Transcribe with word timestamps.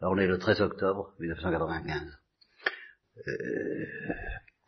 Alors 0.00 0.14
on 0.14 0.18
est 0.18 0.26
le 0.26 0.38
13 0.38 0.62
octobre 0.62 1.12
1995. 1.20 2.18
Euh, 3.28 3.86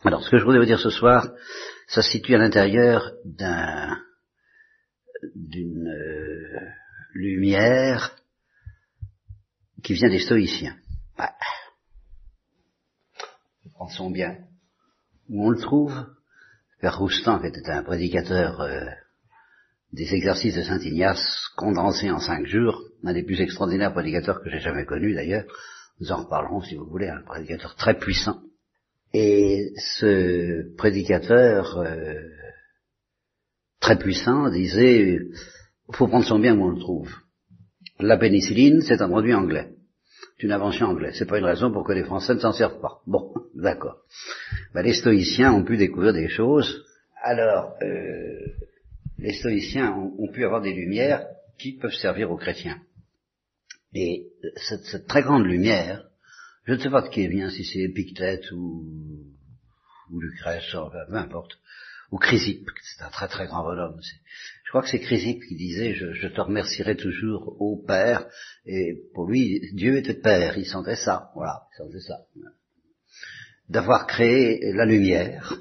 alors 0.05 0.23
ce 0.23 0.31
que 0.31 0.37
je 0.37 0.45
voudrais 0.45 0.59
vous 0.59 0.67
dire 0.67 0.79
ce 0.79 0.91
soir, 0.91 1.31
ça 1.89 2.03
se 2.03 2.11
situe 2.11 2.35
à 2.35 2.39
l'intérieur 2.39 3.13
d'un 3.25 3.99
d'une 5.35 5.89
euh, 5.89 6.61
lumière 7.15 8.15
qui 9.83 9.95
vient 9.95 10.11
des 10.11 10.19
stoïciens. 10.19 10.77
Bah, 11.17 11.33
pensons 13.79 14.11
bien 14.11 14.37
où 15.29 15.47
on 15.47 15.51
le 15.51 15.59
trouve. 15.59 15.95
Père 16.81 16.99
Roustan, 16.99 17.39
qui 17.41 17.47
était 17.47 17.71
un 17.71 17.85
prédicateur 17.85 18.61
euh, 18.61 18.85
des 19.93 20.13
exercices 20.15 20.57
de 20.57 20.63
Saint 20.63 20.81
Ignace 20.81 21.49
condensés 21.57 22.11
en 22.11 22.19
cinq 22.19 22.45
jours, 22.45 22.83
un 23.05 23.13
des 23.13 23.23
plus 23.23 23.41
extraordinaires 23.41 23.93
prédicateurs 23.93 24.43
que 24.43 24.51
j'ai 24.51 24.61
jamais 24.61 24.85
connu 24.85 25.15
d'ailleurs. 25.15 25.45
Nous 26.01 26.13
en 26.13 26.25
reparlerons 26.25 26.63
si 26.63 26.75
vous 26.75 26.87
voulez, 26.87 27.09
un 27.09 27.23
prédicateur 27.23 27.75
très 27.77 27.99
puissant. 27.99 28.41
Et 29.15 29.73
ce 29.77 30.75
prédicateur 30.77 31.79
euh, 31.79 32.15
très 33.81 33.99
puissant 33.99 34.49
disait, 34.49 35.19
il 35.89 35.95
faut 35.95 36.09
prendre 36.09 36.25
son 36.25 36.39
bien 36.39 36.57
où 36.57 36.65
on 36.65 36.71
le 36.71 36.81
trouve. 36.81 37.13
La 38.01 38.17
pénicilline, 38.17 38.81
c'est 38.81 39.03
un 39.03 39.09
produit 39.09 39.35
anglais. 39.35 39.69
C'est 40.37 40.45
une 40.45 40.53
invention 40.53 40.87
anglaise. 40.87 41.15
C'est 41.19 41.29
pas 41.29 41.39
une 41.39 41.45
raison 41.45 41.71
pour 41.71 41.85
que 41.85 41.93
les 41.93 42.05
Français 42.05 42.35
ne 42.35 42.41
s'en 42.41 42.53
servent 42.53 42.81
pas. 42.81 43.01
Bon, 43.07 43.33
d'accord. 43.55 43.99
Ben, 44.75 44.83
les 44.83 44.95
stoïciens 44.95 45.53
ont 45.53 45.65
pu 45.65 45.77
découvrir 45.77 46.13
des 46.13 46.29
choses. 46.29 46.85
Alors, 47.23 47.75
euh, 47.83 48.53
les 49.19 49.35
stoïciens 49.35 49.93
ont, 49.93 50.33
pu 50.33 50.45
avoir 50.45 50.61
des 50.61 50.73
lumières 50.73 51.27
qui 51.59 51.77
peuvent 51.77 51.93
servir 51.93 52.31
aux 52.31 52.37
chrétiens. 52.37 52.79
Et 53.95 54.29
cette, 54.57 55.07
très 55.07 55.23
grande 55.23 55.45
lumière, 55.45 56.05
je 56.65 56.73
ne 56.73 56.79
sais 56.79 56.91
pas 56.91 57.03
de 57.03 57.09
qui 57.09 57.23
elle 57.23 57.31
vient, 57.31 57.51
si 57.51 57.65
c'est 57.65 57.81
Épictète 57.81 58.51
ou, 58.53 58.87
Lucrèce, 60.19 60.71
peu 60.71 61.17
importe, 61.17 61.59
ou 62.11 62.19
Chrysippe, 62.19 62.69
c'est 62.83 63.03
un 63.03 63.11
très 63.11 63.29
très 63.29 63.47
grand 63.47 63.63
bonhomme. 63.63 63.99
Je 64.65 64.69
crois 64.69 64.83
que 64.83 64.89
c'est 64.89 65.01
Chrysippe 65.01 65.43
qui 65.49 65.57
disait 65.57 65.95
je, 65.95 66.27
te 66.29 66.41
remercierai 66.41 66.97
toujours 66.97 67.57
au 67.61 67.83
Père, 67.83 68.27
et 68.67 68.95
pour 69.15 69.27
lui, 69.27 69.61
Dieu 69.75 69.97
était 69.97 70.15
Père, 70.15 70.57
il 70.59 70.67
sentait 70.67 70.97
ça, 70.97 71.31
voilà, 71.35 71.63
il 71.73 71.77
sentait 71.79 72.01
ça. 72.01 72.19
D'avoir 73.69 74.07
créé 74.07 74.73
la 74.73 74.85
lumière, 74.85 75.55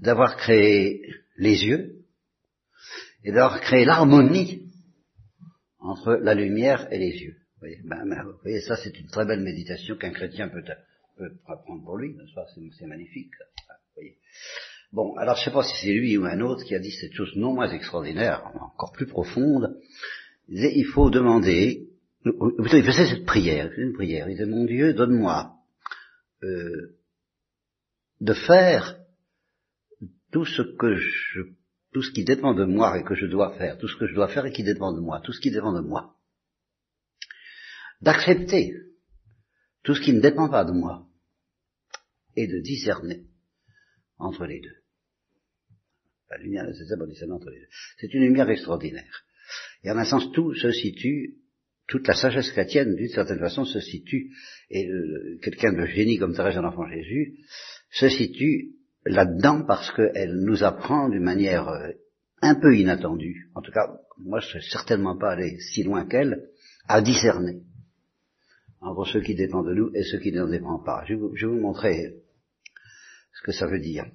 d'avoir 0.00 0.36
créé 0.36 1.02
les 1.36 1.64
yeux, 1.64 2.04
et 3.24 3.32
d'avoir 3.32 3.60
créé 3.60 3.84
l'harmonie 3.84 4.65
entre 5.86 6.14
la 6.14 6.34
lumière 6.34 6.92
et 6.92 6.98
les 6.98 7.12
yeux. 7.12 7.36
Vous 7.54 7.60
voyez, 7.60 7.80
ben, 7.84 8.06
ben, 8.08 8.22
vous 8.24 8.38
voyez 8.42 8.60
ça 8.60 8.76
c'est 8.76 8.98
une 8.98 9.08
très 9.08 9.24
belle 9.24 9.40
méditation 9.40 9.96
qu'un 9.96 10.10
chrétien 10.10 10.48
peut, 10.48 10.62
peut 11.16 11.32
apprendre 11.46 11.84
pour 11.84 11.96
lui, 11.96 12.16
c'est 12.78 12.86
magnifique. 12.86 13.32
Bon, 14.92 15.16
alors 15.16 15.36
je 15.36 15.40
ne 15.40 15.44
sais 15.46 15.50
pas 15.50 15.62
si 15.62 15.76
c'est 15.76 15.92
lui 15.92 16.16
ou 16.16 16.24
un 16.24 16.40
autre 16.40 16.64
qui 16.64 16.74
a 16.74 16.78
dit 16.78 16.92
cette 16.92 17.12
chose 17.12 17.34
non 17.36 17.54
moins 17.54 17.70
extraordinaire, 17.70 18.50
encore 18.54 18.92
plus 18.92 19.06
profonde. 19.06 19.78
Il, 20.48 20.56
disait, 20.56 20.72
il 20.76 20.86
faut 20.86 21.10
demander, 21.10 21.88
il 22.24 22.84
faisait 22.84 23.06
cette 23.06 23.26
prière, 23.26 23.70
une 23.76 23.92
prière, 23.92 24.28
il 24.28 24.36
disait, 24.36 24.46
mon 24.46 24.64
Dieu, 24.64 24.94
donne-moi 24.94 25.54
euh, 26.44 26.96
de 28.20 28.32
faire 28.32 28.98
tout 30.30 30.44
ce 30.44 30.62
que 30.62 30.96
je 30.96 31.42
tout 31.96 32.02
ce 32.02 32.12
qui 32.12 32.24
dépend 32.24 32.52
de 32.52 32.66
moi 32.66 32.98
et 32.98 33.04
que 33.04 33.14
je 33.14 33.24
dois 33.24 33.56
faire, 33.56 33.78
tout 33.78 33.88
ce 33.88 33.96
que 33.96 34.06
je 34.06 34.14
dois 34.14 34.28
faire 34.28 34.44
et 34.44 34.52
qui 34.52 34.62
dépend 34.62 34.92
de 34.92 35.00
moi, 35.00 35.22
tout 35.24 35.32
ce 35.32 35.40
qui 35.40 35.50
dépend 35.50 35.72
de 35.72 35.80
moi. 35.80 36.14
D'accepter 38.02 38.74
tout 39.82 39.94
ce 39.94 40.02
qui 40.02 40.12
ne 40.12 40.20
dépend 40.20 40.50
pas 40.50 40.66
de 40.66 40.72
moi 40.72 41.08
et 42.36 42.46
de 42.48 42.60
discerner 42.60 43.24
entre 44.18 44.44
les 44.44 44.60
deux. 44.60 44.76
La 46.28 46.36
lumière 46.36 46.66
nécessaire 46.66 46.98
pour 46.98 47.06
discerner 47.06 47.32
entre 47.32 47.48
les 47.48 47.60
deux. 47.60 47.68
C'est 47.96 48.12
une 48.12 48.24
lumière 48.24 48.50
extraordinaire. 48.50 49.24
Et 49.82 49.90
en 49.90 49.96
un 49.96 50.04
sens, 50.04 50.30
tout 50.32 50.52
se 50.54 50.72
situe, 50.72 51.38
toute 51.88 52.06
la 52.06 52.14
sagesse 52.14 52.50
chrétienne, 52.50 52.94
d'une 52.94 53.08
certaine 53.08 53.38
façon, 53.38 53.64
se 53.64 53.80
situe, 53.80 54.34
et 54.68 54.86
quelqu'un 55.40 55.72
de 55.72 55.86
génie 55.86 56.18
comme 56.18 56.34
Thérèse 56.34 56.56
de 56.56 56.60
l'Enfant 56.60 56.86
Jésus, 56.90 57.38
se 57.90 58.10
situe 58.10 58.75
là-dedans 59.06 59.62
parce 59.62 59.92
qu'elle 59.92 60.36
nous 60.40 60.62
apprend 60.64 61.08
d'une 61.08 61.22
manière 61.22 61.68
euh, 61.68 61.92
un 62.42 62.54
peu 62.54 62.76
inattendue, 62.76 63.50
en 63.54 63.62
tout 63.62 63.72
cas, 63.72 63.96
moi 64.18 64.40
je 64.40 64.56
ne 64.56 64.60
suis 64.60 64.70
certainement 64.70 65.16
pas 65.16 65.32
allé 65.32 65.58
si 65.60 65.82
loin 65.82 66.06
qu'elle, 66.06 66.50
à 66.88 67.00
discerner 67.00 67.62
entre 68.80 69.04
ce 69.06 69.18
qui 69.18 69.34
dépend 69.34 69.62
de 69.62 69.74
nous 69.74 69.90
et 69.94 70.04
ce 70.04 70.16
qui 70.16 70.32
n'en 70.32 70.48
dépend 70.48 70.78
pas. 70.82 71.04
Je 71.06 71.14
vais, 71.14 71.20
vous, 71.20 71.34
je 71.34 71.46
montrer 71.46 72.14
ce 73.32 73.42
que 73.42 73.52
ça 73.52 73.66
veut 73.66 73.80
dire. 73.80 74.06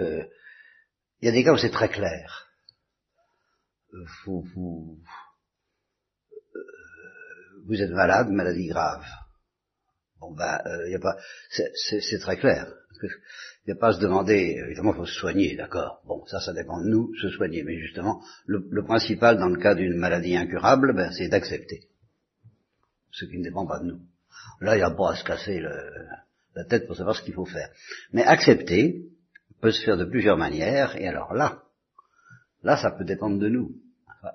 Euh, 0.00 0.24
il 1.20 1.26
y 1.26 1.28
a 1.28 1.32
des 1.32 1.44
cas 1.44 1.52
où 1.52 1.58
c'est 1.58 1.70
très 1.70 1.88
clair. 1.88 2.48
Vous, 4.24 4.44
euh, 7.68 7.74
êtes 7.74 7.90
malade, 7.90 8.30
maladie 8.30 8.68
grave. 8.68 9.04
Bon 10.20 10.34
ben, 10.34 10.60
il 10.88 10.94
a 10.96 10.98
pas, 10.98 11.16
c'est 11.50 12.18
très 12.18 12.36
clair. 12.38 12.72
Il 13.68 13.72
n'y 13.72 13.76
a 13.76 13.80
pas 13.80 13.88
à 13.88 13.92
se 13.92 14.00
demander, 14.00 14.62
évidemment, 14.64 14.94
il 14.94 14.96
faut 14.96 15.04
se 15.04 15.20
soigner, 15.20 15.54
d'accord. 15.54 16.00
Bon, 16.06 16.24
ça, 16.24 16.40
ça 16.40 16.54
dépend 16.54 16.80
de 16.80 16.88
nous, 16.88 17.14
se 17.16 17.28
soigner. 17.28 17.62
Mais 17.64 17.76
justement, 17.76 18.22
le, 18.46 18.82
principal 18.82 19.36
dans 19.36 19.50
le 19.50 19.60
cas 19.60 19.74
d'une 19.74 19.94
maladie 19.94 20.34
incurable, 20.34 20.94
ben, 20.94 21.12
c'est 21.12 21.28
d'accepter 21.28 21.82
ce 23.10 23.26
qui 23.26 23.36
ne 23.36 23.44
dépend 23.44 23.66
pas 23.66 23.80
de 23.80 23.88
nous. 23.88 24.00
Là, 24.62 24.74
il 24.74 24.78
n'y 24.78 24.84
a 24.84 24.90
pas 24.90 25.12
à 25.12 25.16
se 25.16 25.22
casser 25.22 25.60
la 25.60 26.64
tête 26.64 26.86
pour 26.86 26.96
savoir 26.96 27.14
ce 27.14 27.22
qu'il 27.22 27.34
faut 27.34 27.44
faire. 27.44 27.68
Mais 28.14 28.24
accepter 28.24 29.02
peut 29.60 29.70
se 29.70 29.84
faire 29.84 29.98
de 29.98 30.06
plusieurs 30.06 30.38
manières, 30.38 30.96
et 30.96 31.06
alors 31.06 31.34
là, 31.34 31.64
là, 32.62 32.78
ça 32.78 32.90
peut 32.92 33.04
dépendre 33.04 33.38
de 33.38 33.50
nous. 33.50 33.72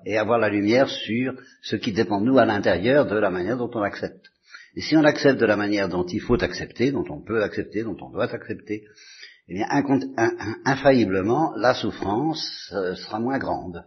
Et 0.06 0.16
avoir 0.16 0.38
la 0.38 0.48
lumière 0.48 0.88
sur 0.88 1.34
ce 1.60 1.74
qui 1.74 1.92
dépend 1.92 2.20
de 2.20 2.26
nous 2.26 2.38
à 2.38 2.44
l'intérieur 2.44 3.04
de 3.06 3.16
la 3.16 3.30
manière 3.30 3.56
dont 3.56 3.70
on 3.74 3.82
accepte. 3.82 4.30
Et 4.76 4.80
si 4.80 4.96
on 4.96 5.04
accepte 5.04 5.40
de 5.40 5.46
la 5.46 5.56
manière 5.56 5.88
dont 5.88 6.04
il 6.04 6.20
faut 6.20 6.42
accepter, 6.42 6.90
dont 6.90 7.04
on 7.08 7.20
peut 7.20 7.42
accepter, 7.42 7.84
dont 7.84 7.96
on 8.00 8.10
doit 8.10 8.32
accepter, 8.32 8.84
eh 9.46 9.54
bien, 9.54 9.66
infailliblement, 10.64 11.54
la 11.56 11.74
souffrance 11.74 12.72
euh, 12.74 12.94
sera 12.94 13.20
moins 13.20 13.38
grande, 13.38 13.84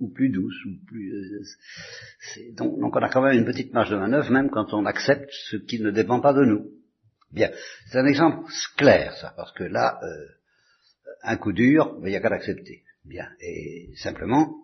ou 0.00 0.08
plus 0.08 0.30
douce, 0.30 0.56
ou 0.64 0.86
plus. 0.86 1.12
Euh, 1.12 1.42
donc, 2.56 2.80
donc, 2.80 2.96
on 2.96 3.00
a 3.00 3.10
quand 3.10 3.20
même 3.20 3.38
une 3.38 3.44
petite 3.44 3.74
marge 3.74 3.90
de 3.90 3.96
manœuvre, 3.96 4.30
même 4.30 4.48
quand 4.48 4.72
on 4.72 4.86
accepte 4.86 5.30
ce 5.30 5.56
qui 5.56 5.78
ne 5.80 5.90
dépend 5.90 6.20
pas 6.20 6.32
de 6.32 6.44
nous. 6.46 6.70
Bien, 7.32 7.50
c'est 7.90 7.98
un 7.98 8.06
exemple 8.06 8.50
clair, 8.78 9.14
ça, 9.18 9.34
parce 9.36 9.52
que 9.52 9.64
là, 9.64 10.00
euh, 10.02 10.26
un 11.22 11.36
coup 11.36 11.52
dur, 11.52 11.94
il 12.02 12.08
n'y 12.08 12.16
a 12.16 12.20
qu'à 12.20 12.30
l'accepter. 12.30 12.82
Bien, 13.04 13.28
et 13.40 13.90
simplement, 13.96 14.54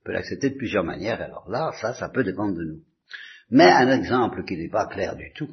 on 0.00 0.04
peut 0.04 0.12
l'accepter 0.12 0.50
de 0.50 0.56
plusieurs 0.56 0.84
manières. 0.84 1.20
Alors 1.20 1.50
là, 1.50 1.72
ça, 1.80 1.94
ça 1.94 2.08
peut 2.08 2.22
dépendre 2.22 2.54
de 2.54 2.64
nous. 2.64 2.80
Mais 3.50 3.70
un 3.70 3.90
exemple 3.90 4.44
qui 4.44 4.56
n'est 4.56 4.70
pas 4.70 4.86
clair 4.86 5.16
du 5.16 5.32
tout. 5.34 5.48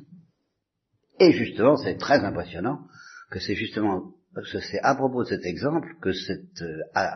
Et 1.19 1.33
justement, 1.33 1.75
c'est 1.75 1.97
très 1.97 2.19
impressionnant 2.23 2.87
que 3.29 3.39
c'est 3.39 3.55
justement, 3.55 4.13
que 4.35 4.59
c'est 4.59 4.79
à 4.79 4.95
propos 4.95 5.23
de 5.23 5.29
cet 5.29 5.45
exemple 5.45 5.95
que 6.01 6.13
cette, 6.13 6.61
euh, 6.61 7.07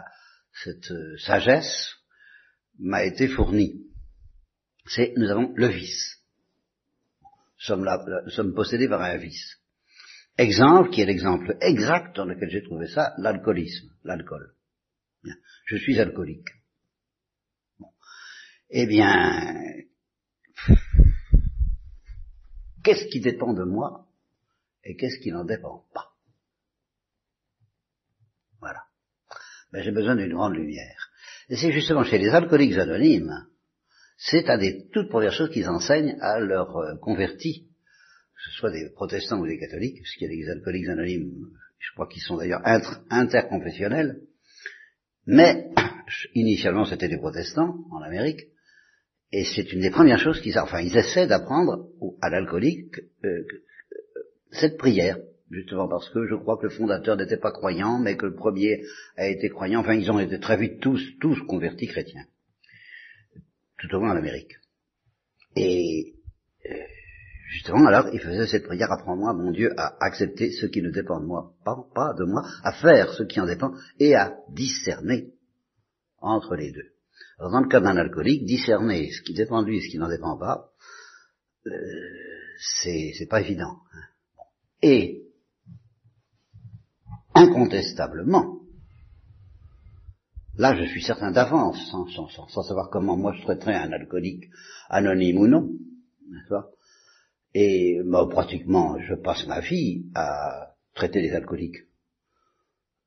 cette 0.63 0.91
euh, 0.91 1.17
sagesse 1.17 1.95
m'a 2.79 3.03
été 3.03 3.28
fournie. 3.28 3.88
C'est, 4.85 5.13
nous 5.16 5.29
avons 5.29 5.53
le 5.56 5.67
vice. 5.67 6.19
Nous 7.22 7.66
sommes, 7.66 7.89
nous 8.25 8.31
sommes 8.31 8.53
possédés 8.53 8.89
par 8.89 9.01
un 9.01 9.17
vice. 9.17 9.57
Exemple, 10.38 10.89
qui 10.89 11.01
est 11.01 11.06
l'exemple 11.06 11.56
exact 11.62 12.16
dans 12.16 12.25
lequel 12.25 12.50
j'ai 12.50 12.63
trouvé 12.63 12.88
ça, 12.88 13.13
l'alcoolisme, 13.17 13.89
l'alcool. 14.03 14.53
Je 15.66 15.78
suis 15.78 16.00
alcoolique. 16.00 16.50
Eh 18.69 18.88
bien, 18.88 19.53
Qu'est-ce 22.83 23.07
qui 23.07 23.21
dépend 23.21 23.54
de 23.54 23.63
moi 23.63 24.07
et 24.83 24.95
qu'est-ce 24.95 25.19
qui 25.19 25.31
n'en 25.31 25.45
dépend 25.45 25.86
pas? 25.94 26.10
Voilà. 28.60 28.83
Ben, 29.71 29.81
j'ai 29.81 29.92
besoin 29.92 30.15
d'une 30.15 30.33
grande 30.33 30.56
lumière. 30.56 31.10
Et 31.50 31.56
c'est 31.56 31.71
justement 31.71 32.04
chez 32.04 32.18
les 32.18 32.30
alcooliques 32.30 32.77
anonymes, 32.77 33.48
c'est 34.18 34.50
à 34.50 34.57
des 34.57 34.88
toutes 34.92 35.10
premières 35.10 35.33
choses 35.33 35.50
qu'ils 35.50 35.68
enseignent 35.68 36.18
à 36.21 36.39
leurs 36.39 36.75
euh, 36.77 36.95
convertis, 36.98 37.68
que 38.36 38.42
ce 38.45 38.51
soit 38.57 38.71
des 38.71 38.89
protestants 38.89 39.39
ou 39.39 39.48
des 39.48 39.59
catholiques, 39.59 40.01
puisqu'il 40.01 40.31
y 40.31 40.33
a 40.33 40.45
des 40.45 40.51
alcooliques 40.51 40.88
anonymes, 40.89 41.50
je 41.80 41.92
crois 41.94 42.07
qu'ils 42.07 42.21
sont 42.21 42.38
d'ailleurs 42.38 42.62
interconfessionnels, 43.09 44.21
mais 45.25 45.69
initialement 46.33 46.86
c'était 46.86 47.09
des 47.09 47.18
protestants 47.18 47.77
en 47.92 48.01
Amérique, 48.01 48.48
et 49.33 49.45
c'est 49.45 49.74
une 49.74 49.81
des 49.81 49.89
premières 49.89 50.19
choses 50.19 50.39
qu'ils, 50.41 50.59
enfin, 50.59 50.80
ils 50.81 50.95
essaient 50.95 51.25
d'apprendre 51.25 51.88
à 52.21 52.30
l'alcoolique 52.30 53.00
euh, 53.25 53.30
euh, 53.30 53.44
cette 54.51 54.77
prière, 54.77 55.18
justement 55.50 55.88
parce 55.88 56.07
que 56.12 56.27
je 56.27 56.35
crois 56.35 56.57
que 56.57 56.68
le 56.68 56.69
fondateur 56.69 57.18
n'était 57.18 57.38
pas 57.38 57.51
croyant, 57.51 57.97
mais 57.97 58.15
que 58.15 58.27
le 58.27 58.35
premier 58.35 58.83
a 59.18 59.27
été 59.27 59.50
croyant. 59.50 59.80
Enfin, 59.80 59.95
ils 59.95 60.12
ont 60.12 60.19
été 60.19 60.39
très 60.39 60.56
vite 60.56 60.80
tous, 60.81 61.01
tous 61.19 61.35
convertis 61.47 61.88
chrétiens, 61.88 62.25
tout 63.80 63.95
au 63.95 64.01
moins 64.01 64.12
en 64.12 64.18
Amérique. 64.18 64.53
Et 65.56 66.13
souvent, 67.65 67.88
alors, 67.88 68.09
il 68.13 68.19
faisait 68.19 68.45
cette 68.45 68.65
prière, 68.65 68.91
apprends-moi, 68.91 69.33
mon 69.33 69.50
Dieu, 69.50 69.74
à 69.77 69.97
accepter 70.00 70.51
ce 70.51 70.68
qui 70.68 70.83
ne 70.83 70.91
dépend 70.91 71.19
de 71.19 71.25
moi, 71.25 71.56
pas, 71.65 71.75
pas 71.95 72.13
de 72.13 72.25
moi, 72.25 72.44
à 72.63 72.71
faire 72.71 73.12
ce 73.13 73.24
qui 73.24 73.39
en 73.39 73.47
dépend, 73.47 73.71
et 73.97 74.13
à 74.13 74.35
discerner 74.51 75.33
entre 76.19 76.56
les 76.56 76.71
deux. 76.71 76.93
Alors, 77.39 77.51
dans 77.51 77.62
le 77.62 77.68
cas 77.68 77.81
d'un 77.81 77.97
alcoolique, 77.97 78.45
discerner 78.45 79.12
ce 79.12 79.21
qui 79.21 79.33
dépend 79.33 79.62
de 79.62 79.68
lui 79.68 79.77
et 79.77 79.81
ce 79.81 79.89
qui 79.89 79.97
n'en 79.97 80.09
dépend 80.09 80.38
pas, 80.38 80.71
euh, 81.68 81.71
c'est 82.81 83.27
pas 83.30 83.41
évident. 83.41 83.77
Hein. 83.94 84.45
Et, 84.81 85.24
incontestablement, 87.33 88.59
là 90.56 90.75
je 90.75 90.88
suis 90.88 91.01
certain 91.01 91.31
d'avance, 91.31 91.80
sans, 91.89 92.63
savoir 92.63 92.89
comment 92.89 93.18
moi 93.18 93.33
je 93.33 93.41
traiterais 93.41 93.75
un 93.75 93.91
alcoolique 93.91 94.50
anonyme 94.89 95.38
ou 95.38 95.47
non, 95.47 95.69
et 97.53 98.01
moi, 98.03 98.27
pratiquement, 98.30 98.97
je 99.00 99.13
passe 99.15 99.45
ma 99.47 99.59
vie 99.59 100.06
à 100.15 100.75
traiter 100.95 101.21
les 101.21 101.33
alcooliques. 101.33 101.88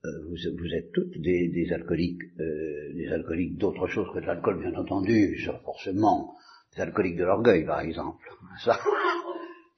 Euh, 0.06 0.28
vous, 0.28 0.74
êtes 0.74 0.92
toutes 0.92 1.18
des, 1.20 1.68
alcooliques, 1.72 2.22
euh, 2.38 2.92
des 2.94 3.08
alcooliques 3.08 3.56
d'autre 3.56 3.86
chose 3.88 4.06
que 4.14 4.20
de 4.20 4.26
l'alcool, 4.26 4.60
bien 4.60 4.78
entendu, 4.78 5.36
forcément, 5.64 6.34
des 6.74 6.82
alcooliques 6.82 7.16
de 7.16 7.24
l'orgueil, 7.24 7.64
par 7.64 7.80
exemple. 7.80 8.24
Ça, 8.64 8.78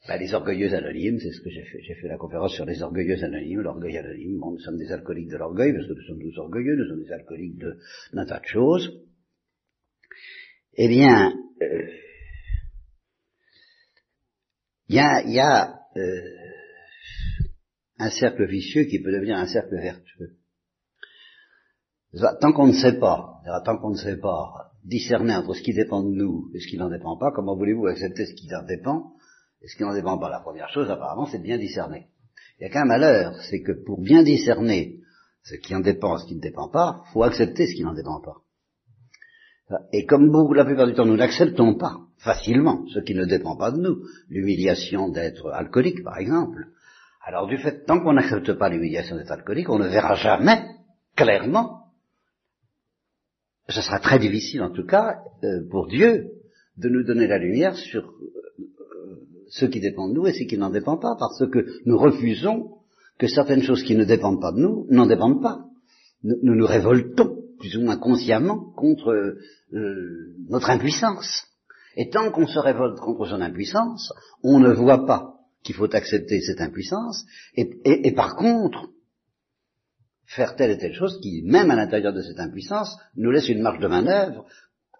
ben, 0.07 0.19
les 0.19 0.33
orgueilleux 0.35 0.73
anonymes, 0.75 1.19
c'est 1.21 1.33
ce 1.33 1.41
que 1.41 1.51
j'ai 1.51 1.65
fait. 1.65 1.81
J'ai 1.83 1.95
fait 1.95 2.09
la 2.09 2.17
conférence 2.17 2.55
sur 2.55 2.65
les 2.65 2.83
orgueilleux 2.83 3.23
anonymes, 3.23 3.61
l'orgueil 3.61 3.99
anonyme. 3.99 4.39
Bon, 4.39 4.53
nous 4.53 4.59
sommes 4.59 4.79
des 4.79 4.91
alcooliques 4.91 5.31
de 5.31 5.37
l'orgueil, 5.37 5.73
parce 5.73 5.87
que 5.87 5.93
nous 5.93 6.03
sommes 6.03 6.21
tous 6.21 6.39
orgueilleux, 6.39 6.77
nous 6.77 6.89
sommes 6.89 7.05
des 7.05 7.13
alcooliques 7.13 7.59
d'un 8.13 8.27
tas 8.27 8.41
de 8.41 8.47
choses. 8.47 9.03
Eh 10.75 10.89
bien, 10.89 11.33
euh, 11.63 11.89
il 14.89 14.97
y 14.97 14.99
a, 14.99 15.23
y 15.27 15.39
a 15.39 15.75
euh, 15.97 16.49
un 17.99 18.11
cercle 18.11 18.47
vicieux 18.47 18.85
qui 18.85 19.00
peut 19.00 19.12
devenir 19.12 19.37
un 19.37 19.47
cercle 19.47 19.77
vertueux. 19.77 20.37
Tant 22.41 22.53
qu'on 22.53 22.69
ne 22.69 22.73
sait 22.73 22.99
pas, 22.99 23.41
tant 23.65 23.77
qu'on 23.79 23.91
ne 23.91 23.97
sait 23.97 24.17
pas 24.17 24.73
discerner 24.85 25.35
entre 25.35 25.55
ce 25.55 25.62
qui 25.62 25.75
dépend 25.75 26.03
de 26.03 26.11
nous 26.11 26.50
et 26.55 26.61
ce 26.61 26.69
qui 26.69 26.79
n'en 26.79 26.89
dépend 26.89 27.17
pas, 27.19 27.31
comment 27.35 27.56
voulez-vous 27.56 27.87
accepter 27.87 28.25
ce 28.27 28.35
qui 28.35 28.49
en 28.55 28.65
dépend 28.65 29.12
et 29.61 29.69
ce 29.69 29.77
qui 29.77 29.83
n'en 29.83 29.93
dépend 29.93 30.19
pas? 30.19 30.31
La 30.31 30.41
première 30.41 30.71
chose, 30.71 30.91
apparemment, 30.91 31.27
c'est 31.27 31.39
de 31.39 31.43
bien 31.43 31.59
discerner. 31.59 32.06
Il 32.59 32.65
n'y 32.65 32.71
a 32.71 32.71
qu'un 32.71 32.87
malheur, 32.87 33.35
c'est 33.50 33.62
que 33.62 33.73
pour 33.73 34.00
bien 34.00 34.23
discerner 34.23 35.00
ce 35.43 35.56
qui 35.56 35.75
en 35.75 35.81
dépend 35.81 36.17
et 36.17 36.21
ce 36.21 36.27
qui 36.27 36.37
ne 36.37 36.41
dépend 36.41 36.69
pas, 36.69 37.03
faut 37.12 37.23
accepter 37.23 37.67
ce 37.67 37.75
qui 37.75 37.83
n'en 37.83 37.95
dépend 37.95 38.21
pas. 38.21 38.37
Et 39.93 40.06
comme 40.06 40.31
beaucoup, 40.31 40.55
la 40.55 40.65
plupart 40.65 40.87
du 40.87 40.95
temps, 40.95 41.05
nous 41.05 41.17
n'acceptons 41.17 41.75
pas 41.75 41.99
facilement 42.19 42.87
ce 42.89 43.00
qui 43.00 43.15
ne 43.15 43.27
dépend 43.27 43.56
pas 43.56 43.71
de 43.71 43.79
nous, 43.79 44.03
l'humiliation 44.29 45.11
d'être 45.11 45.50
alcoolique, 45.50 46.03
par 46.03 46.17
exemple, 46.19 46.69
alors 47.29 47.47
du 47.47 47.59
fait, 47.59 47.85
tant 47.85 48.01
qu'on 48.01 48.15
n'accepte 48.15 48.55
pas 48.55 48.71
l'humiliation 48.71 49.17
d'être 49.17 49.31
alcoolique, 49.31 49.69
on 49.69 49.79
ne 49.79 49.87
verra 49.87 50.15
jamais 50.15 50.65
clairement, 51.15 51.83
ce 53.69 53.83
sera 53.83 54.01
très 54.01 54.19
difficile 54.19 54.63
en 54.63 54.71
tout 54.71 54.87
cas 54.87 55.19
euh, 55.45 55.69
pour 55.71 55.89
Dieu 55.89 56.31
de 56.79 56.89
nous 56.89 57.05
donner 57.05 57.27
la 57.27 57.37
lumière 57.37 57.77
sur 57.77 58.03
euh, 58.03 59.27
ce 59.51 59.67
qui 59.67 59.79
dépend 59.79 60.09
de 60.09 60.15
nous 60.15 60.27
et 60.27 60.33
ce 60.33 60.45
qui 60.45 60.57
n'en 60.57 60.71
dépend 60.71 60.97
pas, 60.97 61.17
parce 61.19 61.47
que 61.51 61.67
nous 61.85 61.99
refusons 61.99 62.79
que 63.19 63.27
certaines 63.27 63.63
choses 63.63 63.83
qui 63.83 63.95
ne 63.95 64.05
dépendent 64.05 64.41
pas 64.41 64.53
de 64.53 64.61
nous 64.61 64.87
n'en 64.89 65.05
dépendent 65.05 65.43
pas. 65.43 65.67
Nous, 66.23 66.55
nous 66.55 66.67
révoltons 66.67 67.37
plus 67.59 67.77
ou 67.77 67.83
moins 67.83 67.99
consciemment 67.99 68.73
contre 68.75 69.11
euh, 69.11 70.35
notre 70.49 70.71
impuissance. 70.71 71.45
Et 71.95 72.09
tant 72.09 72.31
qu'on 72.31 72.47
se 72.47 72.59
révolte 72.59 73.01
contre 73.01 73.27
son 73.27 73.43
impuissance, 73.43 74.15
on 74.43 74.61
ne 74.61 74.73
voit 74.73 75.05
pas 75.05 75.38
qu'il 75.63 75.75
faut 75.75 75.95
accepter 75.95 76.41
cette 76.41 76.61
impuissance, 76.61 77.25
et, 77.55 78.13
par 78.13 78.37
contre, 78.37 78.91
faire 80.27 80.57
telle 80.57 80.71
et 80.71 80.79
telle 80.79 80.95
chose 80.95 81.19
qui, 81.21 81.43
même 81.43 81.71
à 81.71 81.77
l'intérieur 81.77 82.13
de 82.13 82.23
cette 82.23 82.39
impuissance, 82.39 82.97
nous 83.17 83.31
laisse 83.31 83.49
une 83.49 83.63
marge 83.63 83.81
de 83.81 83.89
manœuvre 83.89 84.47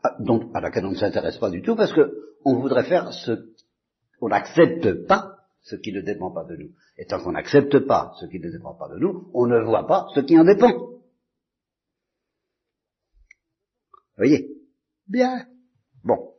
à, 0.03 0.17
à 0.55 0.61
laquelle 0.61 0.87
on 0.87 0.93
ne 0.93 0.97
s'intéresse 0.97 1.39
pas 1.39 1.51
du 1.51 1.63
tout, 1.63 1.77
parce 1.77 1.93
qu'on 1.93 2.61
voudrait 2.61 2.85
faire 2.85 3.13
ce 3.13 3.53
qu'on 4.19 4.29
n'accepte 4.29 5.07
pas 5.07 5.37
ce 5.63 5.77
qui 5.77 5.93
ne 5.93 6.01
dépend 6.01 6.31
pas 6.33 6.45
de 6.45 6.57
nous. 6.57 6.71
Et 6.97 7.07
tant 7.07 7.23
qu'on 7.23 7.33
n'accepte 7.33 7.79
pas 7.81 8.15
ce 8.21 8.27
qui 8.27 8.41
ne 8.41 8.51
dépend 8.51 8.75
pas 8.75 8.89
de 8.89 8.99
nous, 8.99 9.31
on 9.35 9.47
ne 9.47 9.61
voit 9.61 9.87
pas 9.87 10.07
ce 10.15 10.21
qui 10.21 10.39
en 10.39 10.45
dépend. 10.45 10.99
voyez? 14.19 14.51
Bien. 15.07 15.47
Bon. 16.05 16.33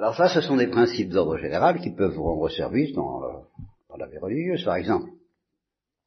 Alors 0.00 0.16
ça, 0.16 0.30
ce 0.30 0.40
sont 0.40 0.56
des 0.56 0.68
principes 0.68 1.10
d'ordre 1.10 1.36
général 1.36 1.78
qui 1.78 1.90
peuvent 1.90 2.14
vous 2.14 2.22
rendre 2.22 2.48
service 2.48 2.94
dans, 2.94 3.20
la 3.98 4.06
vie 4.06 4.16
religieuse, 4.16 4.64
par 4.64 4.76
exemple. 4.76 5.10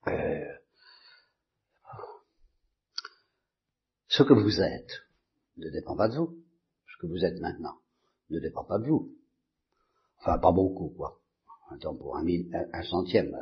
Euh, 0.08 0.52
ce 4.08 4.24
que 4.24 4.34
vous 4.34 4.60
êtes 4.62 4.90
ne 5.58 5.70
dépend 5.70 5.96
pas 5.96 6.08
de 6.08 6.16
vous. 6.16 6.36
Ce 6.88 6.98
que 7.00 7.06
vous 7.06 7.24
êtes 7.24 7.40
maintenant 7.40 7.76
ne 8.32 8.40
dépend 8.40 8.64
pas 8.64 8.80
de 8.80 8.88
vous. 8.88 9.12
Enfin, 10.22 10.40
pas 10.40 10.52
beaucoup, 10.52 10.90
quoi. 10.98 11.20
Un 11.70 11.78
pour 11.94 12.18
un, 12.18 12.84
centième. 12.90 13.38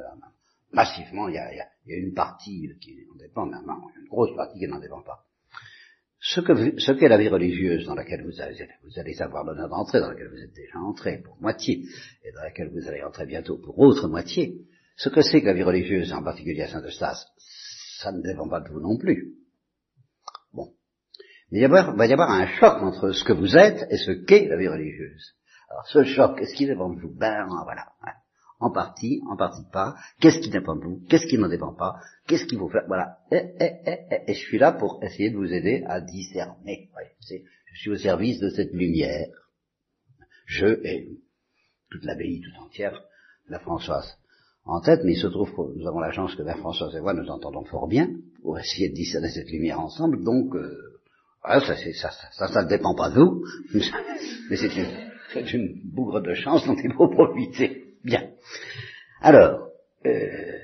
Massivement, 0.74 1.30
il 1.30 1.36
y 1.36 1.38
a, 1.38 1.72
une 1.86 2.14
partie 2.14 2.70
qui 2.82 3.08
en 3.10 3.16
dépend 3.16 3.46
maintenant, 3.46 3.88
une 3.98 4.10
grosse 4.10 4.36
partie 4.36 4.60
qui 4.60 4.68
n'en 4.68 4.80
dépend 4.80 5.02
pas 5.02 5.31
ce 6.34 6.40
qu'est 6.40 6.80
ce 6.80 7.08
la 7.08 7.18
vie 7.18 7.28
religieuse 7.28 7.86
dans 7.86 7.96
laquelle 7.96 8.24
vous 8.24 8.40
allez, 8.40 8.70
vous 8.84 9.00
allez 9.00 9.22
avoir 9.22 9.44
l'honneur 9.44 9.68
d'entrer, 9.68 10.00
dans 10.00 10.10
laquelle 10.10 10.30
vous 10.30 10.42
êtes 10.42 10.54
déjà 10.54 10.80
entré 10.80 11.18
pour 11.18 11.36
moitié, 11.42 11.84
et 12.24 12.32
dans 12.32 12.42
laquelle 12.42 12.70
vous 12.70 12.88
allez 12.88 13.04
entrer 13.04 13.26
bientôt 13.26 13.58
pour 13.58 13.78
autre 13.80 14.08
moitié, 14.08 14.62
ce 14.96 15.10
que 15.10 15.22
c'est 15.22 15.42
que 15.42 15.48
la 15.48 15.54
vie 15.54 15.64
religieuse, 15.64 16.14
en 16.14 16.24
particulier 16.24 16.62
à 16.62 16.70
Saint-Eustache, 16.70 17.26
ça 17.38 18.14
ne 18.14 18.22
dépend 18.22 18.48
pas 18.48 18.62
de 18.62 18.70
vous 18.70 18.80
non 18.80 18.98
plus. 18.98 19.34
Bon. 20.54 20.72
Mais 21.52 21.60
il 21.60 21.68
va 21.68 22.08
y 22.08 22.14
avoir 22.14 22.32
un 22.32 22.48
choc 22.48 22.82
entre 22.82 23.12
ce 23.12 23.26
que 23.26 23.34
vous 23.34 23.58
êtes 23.58 23.86
et 23.90 23.98
ce 23.98 24.12
qu'est 24.12 24.48
la 24.48 24.58
vie 24.58 24.70
religieuse. 24.70 25.36
Alors 25.70 25.86
ce 25.88 26.04
choc, 26.06 26.40
est-ce 26.40 26.54
qu'il 26.56 26.68
dépend 26.68 26.94
de 26.94 27.02
vous? 27.02 27.14
Ben 27.14 27.46
voilà 27.66 27.88
en 28.62 28.72
partie, 28.72 29.22
en 29.28 29.36
partie 29.36 29.66
pas, 29.74 29.96
qu'est-ce 30.20 30.40
qui 30.40 30.50
dépend 30.50 30.76
de 30.76 30.84
vous, 30.84 31.02
qu'est-ce 31.10 31.26
qui 31.26 31.38
n'en 31.38 31.50
dépend 31.50 31.74
pas, 31.74 31.96
qu'est-ce 32.28 32.46
qu'il 32.46 32.60
faut 32.60 32.70
faire, 32.70 32.86
voilà. 32.88 33.18
Et, 33.32 33.56
et, 34.28 34.34
je 34.34 34.40
suis 34.40 34.60
là 34.60 34.72
pour 34.72 35.04
essayer 35.04 35.32
de 35.32 35.36
vous 35.36 35.52
aider 35.52 35.84
à 35.88 36.00
discerner. 36.00 36.90
je 37.28 37.80
suis 37.80 37.90
au 37.90 37.98
service 37.98 38.40
de 38.40 38.50
cette 38.50 38.72
lumière. 38.72 39.28
Je 40.46 40.68
et 40.86 41.10
toute 41.90 42.06
l'abbaye 42.06 42.42
tout 42.42 42.64
entière, 42.64 43.02
la 43.50 43.60
Françoise 43.60 44.18
en 44.64 44.80
tête, 44.80 45.02
mais 45.04 45.14
il 45.14 45.20
se 45.20 45.28
trouve 45.28 45.52
que 45.52 45.80
nous 45.80 45.88
avons 45.88 46.00
la 46.00 46.12
chance 46.12 46.36
que 46.36 46.44
la 46.44 46.56
Françoise 46.56 46.96
et 46.96 47.02
moi 47.02 47.14
nous 47.14 47.30
entendons 47.30 47.64
fort 47.66 47.88
bien 47.88 48.10
pour 48.44 48.60
essayer 48.60 48.90
de 48.90 48.94
discerner 48.94 49.30
cette 49.30 49.50
lumière 49.50 49.80
ensemble, 49.80 50.24
donc 50.24 50.56
euh, 50.56 50.78
ça, 51.44 51.76
ça, 51.76 52.12
ça, 52.32 52.48
ça, 52.48 52.64
ne 52.64 52.70
dépend 52.70 52.94
pas 52.94 53.10
de 53.10 53.20
vous, 53.20 53.44
mais 54.50 54.56
c'est 54.56 54.76
une, 54.76 55.48
une 55.60 55.82
bougre 55.92 56.22
de 56.22 56.36
chance 56.36 56.66
dont 56.68 56.76
il 56.76 56.94
faut 56.94 57.08
profiter. 57.08 57.91
Bien. 58.04 58.32
Alors, 59.22 59.70
euh, 60.06 60.60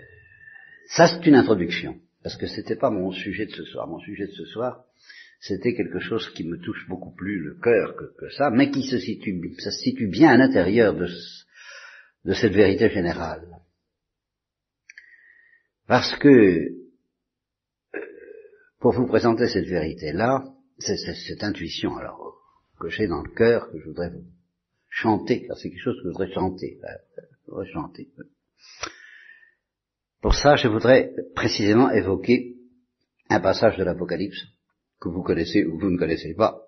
ça 0.88 1.08
c'est 1.08 1.26
une 1.28 1.36
introduction, 1.36 2.00
parce 2.24 2.38
que 2.38 2.48
c'était 2.48 2.76
pas 2.76 2.90
mon 2.90 3.12
sujet 3.12 3.46
de 3.46 3.52
ce 3.52 3.64
soir. 3.66 3.88
Mon 3.88 4.00
sujet 4.00 4.28
de 4.28 4.32
ce 4.32 4.46
soir, 4.46 4.86
c'était 5.40 5.76
quelque 5.76 6.00
chose 6.00 6.30
qui 6.34 6.44
me 6.44 6.58
touche 6.58 6.88
beaucoup 6.88 7.14
plus 7.14 7.40
le 7.40 7.60
cœur 7.60 7.96
que, 7.96 8.30
ça, 8.32 8.50
mais 8.50 8.72
qui 8.72 8.84
se 8.84 8.98
situe, 8.98 9.56
ça 9.60 9.72
se 9.72 9.80
situe 9.80 10.08
bien 10.08 10.32
à 10.32 10.38
l'intérieur 10.38 10.96
de, 10.96 11.08
de 12.26 12.34
cette 12.34 12.54
vérité 12.54 12.90
générale. 12.90 13.48
Parce 15.88 16.16
que, 16.18 16.28
euh, 16.28 18.00
pour 18.80 18.94
vous 18.94 19.08
présenter 19.08 19.48
cette 19.48 19.68
vérité-là, 19.68 20.44
c'est 20.80 20.98
cette 20.98 21.44
intuition 21.44 21.96
alors 21.98 22.36
que 22.80 22.90
j'ai 22.90 23.08
dans 23.08 23.24
le 23.24 23.34
cœur 23.34 23.72
que 23.72 23.80
je 23.80 23.86
voudrais 23.86 24.10
vous 24.10 24.26
chanter, 24.90 25.48
c'est 25.56 25.70
quelque 25.70 25.82
chose 25.82 25.98
que 25.98 26.04
je 26.04 26.08
voudrais 26.10 26.32
chanter, 26.32 26.80
euh, 27.50 27.66
chanter. 27.74 28.10
Pour 30.22 30.34
ça, 30.36 30.56
je 30.56 30.68
voudrais 30.68 31.14
précisément 31.36 31.92
évoquer 31.92 32.56
un 33.30 33.40
passage 33.40 33.78
de 33.78 33.84
l'Apocalypse 33.84 34.44
que 35.00 35.10
vous 35.10 35.22
connaissez 35.22 35.64
ou 35.66 35.78
vous 35.78 35.90
ne 35.90 35.98
connaissez 35.98 36.34
pas, 36.34 36.64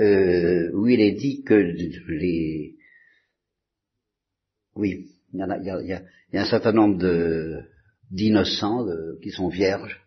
euh, 0.00 0.70
où 0.72 0.86
il 0.86 1.00
est 1.00 1.12
dit 1.12 1.42
que 1.42 1.54
les... 1.54 2.76
Oui, 4.74 5.10
il 5.32 5.38
y, 5.38 5.42
a, 5.42 5.58
y 5.82 5.92
a, 5.92 6.02
y 6.32 6.38
a 6.38 6.42
un 6.42 6.46
certain 6.46 6.72
nombre 6.72 6.98
de 6.98 7.60
d'innocents 8.10 8.86
qui 9.22 9.30
sont 9.30 9.48
vierges, 9.48 9.98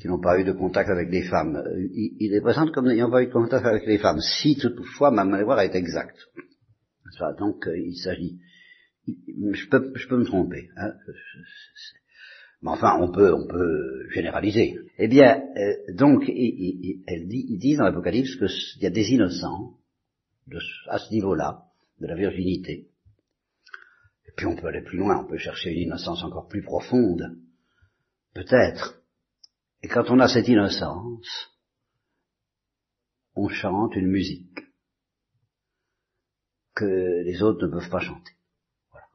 qui 0.00 0.06
n'ont 0.06 0.20
pas 0.20 0.38
eu 0.38 0.44
de 0.44 0.52
contact 0.52 0.88
avec 0.88 1.10
des 1.10 1.24
femmes. 1.24 1.62
Il, 1.92 2.16
il 2.20 2.34
est 2.34 2.40
présent 2.40 2.70
comme 2.70 2.86
n'ayant 2.86 3.10
pas 3.10 3.22
eu 3.22 3.26
de 3.26 3.32
contact 3.32 3.66
avec 3.66 3.84
les 3.86 3.98
femmes, 3.98 4.20
si 4.20 4.56
toutefois 4.56 5.10
ma 5.10 5.24
mémoire 5.24 5.60
est 5.60 5.74
exacte. 5.74 6.18
Donc 7.38 7.66
euh, 7.66 7.78
il 7.78 7.96
s'agit, 7.96 8.38
je 9.06 9.68
peux, 9.68 9.92
je 9.94 10.08
peux 10.08 10.18
me 10.18 10.24
tromper, 10.24 10.68
hein. 10.76 10.92
mais 12.62 12.70
enfin 12.70 12.98
on 13.00 13.10
peut, 13.10 13.32
on 13.34 13.46
peut 13.46 14.08
généraliser. 14.10 14.78
Eh 14.98 15.08
bien, 15.08 15.42
euh, 15.56 15.94
donc 15.94 16.24
il, 16.28 17.02
elle 17.06 17.28
dit, 17.28 17.46
ils 17.48 17.58
disent 17.58 17.78
dans 17.78 17.84
l'Apocalypse 17.84 18.36
qu'il 18.36 18.82
y 18.82 18.86
a 18.86 18.90
des 18.90 19.12
innocents 19.12 19.76
à 20.88 20.98
ce 20.98 21.12
niveau-là 21.12 21.64
de 22.00 22.06
la 22.06 22.16
virginité 22.16 22.88
Puis 24.36 24.46
on 24.46 24.56
peut 24.56 24.66
aller 24.66 24.82
plus 24.82 24.98
loin, 24.98 25.22
on 25.24 25.28
peut 25.28 25.38
chercher 25.38 25.70
une 25.72 25.82
innocence 25.82 26.24
encore 26.24 26.48
plus 26.48 26.62
profonde, 26.62 27.36
peut-être. 28.34 29.00
Et 29.82 29.88
quand 29.88 30.10
on 30.10 30.18
a 30.20 30.28
cette 30.28 30.48
innocence, 30.48 31.50
on 33.34 33.48
chante 33.48 33.96
une 33.96 34.08
musique 34.08 34.60
que 36.80 37.22
les 37.24 37.42
autres 37.42 37.66
ne 37.66 37.72
peuvent 37.72 37.90
pas 37.90 38.00
chanter. 38.00 38.32
Voilà. 38.90 39.06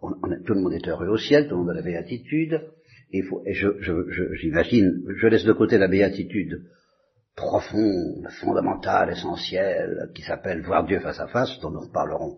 On, 0.00 0.12
tout 0.44 0.54
le 0.54 0.60
monde 0.60 0.74
est 0.74 0.88
heureux 0.88 1.08
au 1.08 1.16
ciel, 1.16 1.48
tout 1.48 1.54
le 1.54 1.60
monde 1.60 1.70
a 1.70 1.74
la 1.74 1.82
béatitude. 1.82 2.60
Et, 3.10 3.22
je, 3.52 3.68
j'imagine, 4.34 5.02
je 5.16 5.26
laisse 5.28 5.44
de 5.44 5.52
côté 5.52 5.78
la 5.78 5.88
béatitude 5.88 6.62
profonde, 7.34 8.28
fondamentale, 8.40 9.10
essentielle, 9.10 10.10
qui 10.14 10.22
s'appelle 10.22 10.62
voir 10.62 10.84
Dieu 10.84 11.00
face 11.00 11.20
à 11.20 11.28
face, 11.28 11.58
dont 11.60 11.70
nous 11.70 11.80
reparlerons 11.80 12.36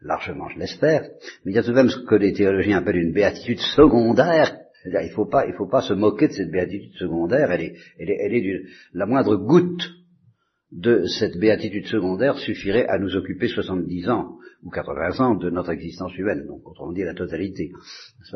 largement, 0.00 0.48
je 0.48 0.58
l'espère. 0.58 1.02
Mais 1.44 1.52
il 1.52 1.54
y 1.54 1.58
a 1.58 1.62
tout 1.62 1.70
de 1.70 1.76
même 1.76 1.88
ce 1.88 1.98
que 1.98 2.14
les 2.14 2.32
théologiens 2.32 2.78
appellent 2.78 2.96
une 2.96 3.12
béatitude 3.12 3.58
secondaire. 3.58 4.56
C'est-à-dire, 4.82 5.02
il 5.02 5.10
ne 5.10 5.14
faut 5.14 5.26
pas, 5.26 5.50
faut 5.56 5.68
pas 5.68 5.82
se 5.82 5.94
moquer 5.94 6.28
de 6.28 6.32
cette 6.32 6.50
béatitude 6.50 6.94
secondaire. 6.94 7.50
Elle 7.50 7.62
est, 7.62 7.76
elle 7.98 8.10
est, 8.10 8.18
elle 8.20 8.34
est 8.34 8.62
la 8.92 9.06
moindre 9.06 9.36
goutte 9.36 9.82
de 10.74 11.06
cette 11.06 11.38
béatitude 11.38 11.86
secondaire 11.86 12.36
suffirait 12.36 12.86
à 12.88 12.98
nous 12.98 13.14
occuper 13.14 13.46
70 13.46 14.08
ans 14.08 14.38
ou 14.64 14.70
80 14.70 15.24
ans 15.24 15.34
de 15.36 15.48
notre 15.48 15.70
existence 15.70 16.16
humaine, 16.18 16.46
donc 16.46 16.66
autrement 16.66 16.92
dit 16.92 17.04
la 17.04 17.14
totalité. 17.14 17.70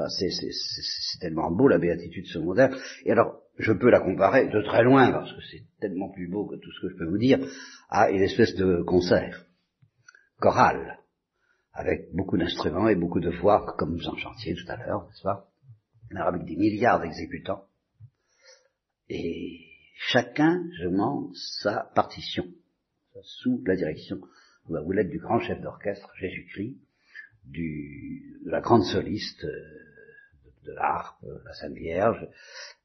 C'est 0.08 1.18
tellement 1.20 1.50
beau 1.50 1.66
la 1.66 1.78
béatitude 1.78 2.26
secondaire. 2.26 2.76
Et 3.04 3.10
alors, 3.10 3.40
je 3.58 3.72
peux 3.72 3.90
la 3.90 4.00
comparer 4.00 4.48
de 4.48 4.62
très 4.62 4.84
loin, 4.84 5.10
parce 5.10 5.32
que 5.32 5.40
c'est 5.50 5.64
tellement 5.80 6.10
plus 6.10 6.28
beau 6.28 6.46
que 6.46 6.54
tout 6.56 6.70
ce 6.70 6.82
que 6.82 6.90
je 6.90 6.96
peux 6.96 7.08
vous 7.08 7.18
dire, 7.18 7.40
à 7.88 8.10
une 8.10 8.22
espèce 8.22 8.54
de 8.54 8.82
concert 8.82 9.44
choral, 10.38 11.00
avec 11.72 12.14
beaucoup 12.14 12.38
d'instruments 12.38 12.88
et 12.88 12.94
beaucoup 12.94 13.20
de 13.20 13.30
voix, 13.30 13.74
comme 13.78 13.96
vous 13.96 14.06
en 14.06 14.16
chantiez 14.16 14.54
tout 14.54 14.70
à 14.70 14.76
l'heure, 14.76 15.06
n'est-ce 15.06 15.22
pas? 15.22 15.48
Avec 16.14 16.44
des 16.44 16.56
milliards 16.56 17.00
d'exécutants. 17.00 17.64
Et 19.08 19.67
chacun, 19.98 20.64
mens, 20.90 21.30
sa 21.60 21.90
partition, 21.94 22.46
sous 23.22 23.62
la 23.66 23.76
direction 23.76 24.20
vous 24.68 24.92
l'êtes 24.92 25.10
du 25.10 25.18
grand 25.18 25.40
chef 25.40 25.60
d'orchestre 25.60 26.10
Jésus-Christ, 26.16 26.76
de 27.46 28.50
la 28.50 28.60
grande 28.60 28.84
soliste 28.84 29.44
euh, 29.44 30.66
de, 30.66 30.72
l'harpe, 30.72 31.24
la 31.44 31.52
Sainte 31.54 31.74
Vierge, 31.74 32.28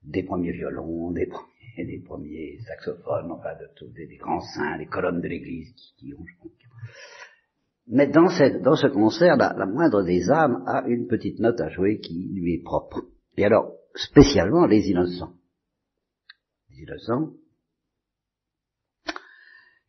des 0.04 0.24
premiers 0.24 0.54
violons, 0.54 1.12
des 1.12 1.26
premiers, 1.26 1.78
des 1.78 2.60
saxophones, 2.66 3.32
enfin 3.32 3.56
de 3.56 4.06
des, 4.06 4.16
grands 4.18 4.40
saints, 4.40 4.78
les 4.78 4.86
colonnes 4.86 5.22
de 5.22 5.28
l'Église 5.28 5.74
qui, 5.98 6.14
ont. 6.14 6.26
Mais 7.88 8.08
dans, 8.08 8.30
dans 8.62 8.76
ce 8.76 8.88
concert, 8.88 9.36
la, 9.36 9.54
la 9.58 9.66
moindre 9.66 10.04
des 10.04 10.30
âmes 10.30 10.64
a 10.66 10.86
une 10.88 11.08
petite 11.08 11.40
note 11.40 11.60
à 11.60 11.68
jouer 11.68 12.00
qui 12.00 12.32
lui 12.34 12.56
est 12.56 12.64
propre. 12.64 13.02
Et 13.36 13.44
alors, 13.44 13.74
spécialement 13.96 14.66
les 14.66 14.90
innocents. 14.90 15.34
Les 16.84 16.90
innocents, 16.90 17.34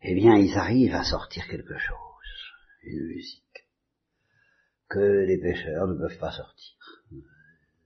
eh 0.03 0.15
bien, 0.15 0.37
ils 0.37 0.57
arrivent 0.57 0.95
à 0.95 1.03
sortir 1.03 1.45
quelque 1.49 1.77
chose, 1.77 2.53
une 2.85 3.07
musique, 3.09 3.69
que 4.89 5.25
les 5.27 5.39
pêcheurs 5.39 5.89
ne 5.89 5.95
peuvent 5.95 6.19
pas 6.19 6.31
sortir. 6.31 6.77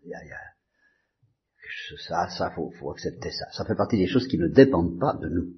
Y 0.04 0.12
a, 0.12 0.20
ça, 2.06 2.28
ça, 2.28 2.50
faut, 2.50 2.70
faut 2.72 2.90
accepter 2.90 3.30
ça. 3.30 3.50
Ça 3.52 3.64
fait 3.64 3.76
partie 3.76 3.96
des 3.96 4.08
choses 4.08 4.28
qui 4.28 4.36
ne 4.36 4.48
dépendent 4.48 4.98
pas 5.00 5.14
de 5.14 5.28
nous. 5.28 5.56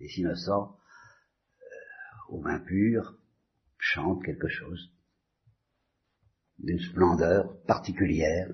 Les 0.00 0.18
innocents, 0.20 0.78
euh, 1.60 1.64
aux 2.30 2.40
mains 2.40 2.60
pures, 2.60 3.18
chantent 3.76 4.24
quelque 4.24 4.48
chose 4.48 4.90
d'une 6.58 6.80
splendeur 6.80 7.62
particulière, 7.64 8.48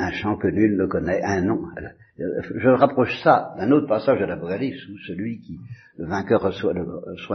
un 0.00 0.12
chant 0.12 0.36
que 0.36 0.48
nul 0.48 0.76
ne 0.76 0.86
connaît, 0.86 1.22
un 1.22 1.42
nom. 1.42 1.60
Je 2.16 2.68
rapproche 2.68 3.22
ça 3.22 3.54
d'un 3.58 3.70
autre 3.70 3.86
passage 3.86 4.18
de 4.18 4.24
l'Apocalypse 4.24 4.88
où 4.88 4.98
celui 5.06 5.40
qui, 5.40 5.58
le 5.96 6.06
vainqueur 6.06 6.40
reçoit, 6.40 6.74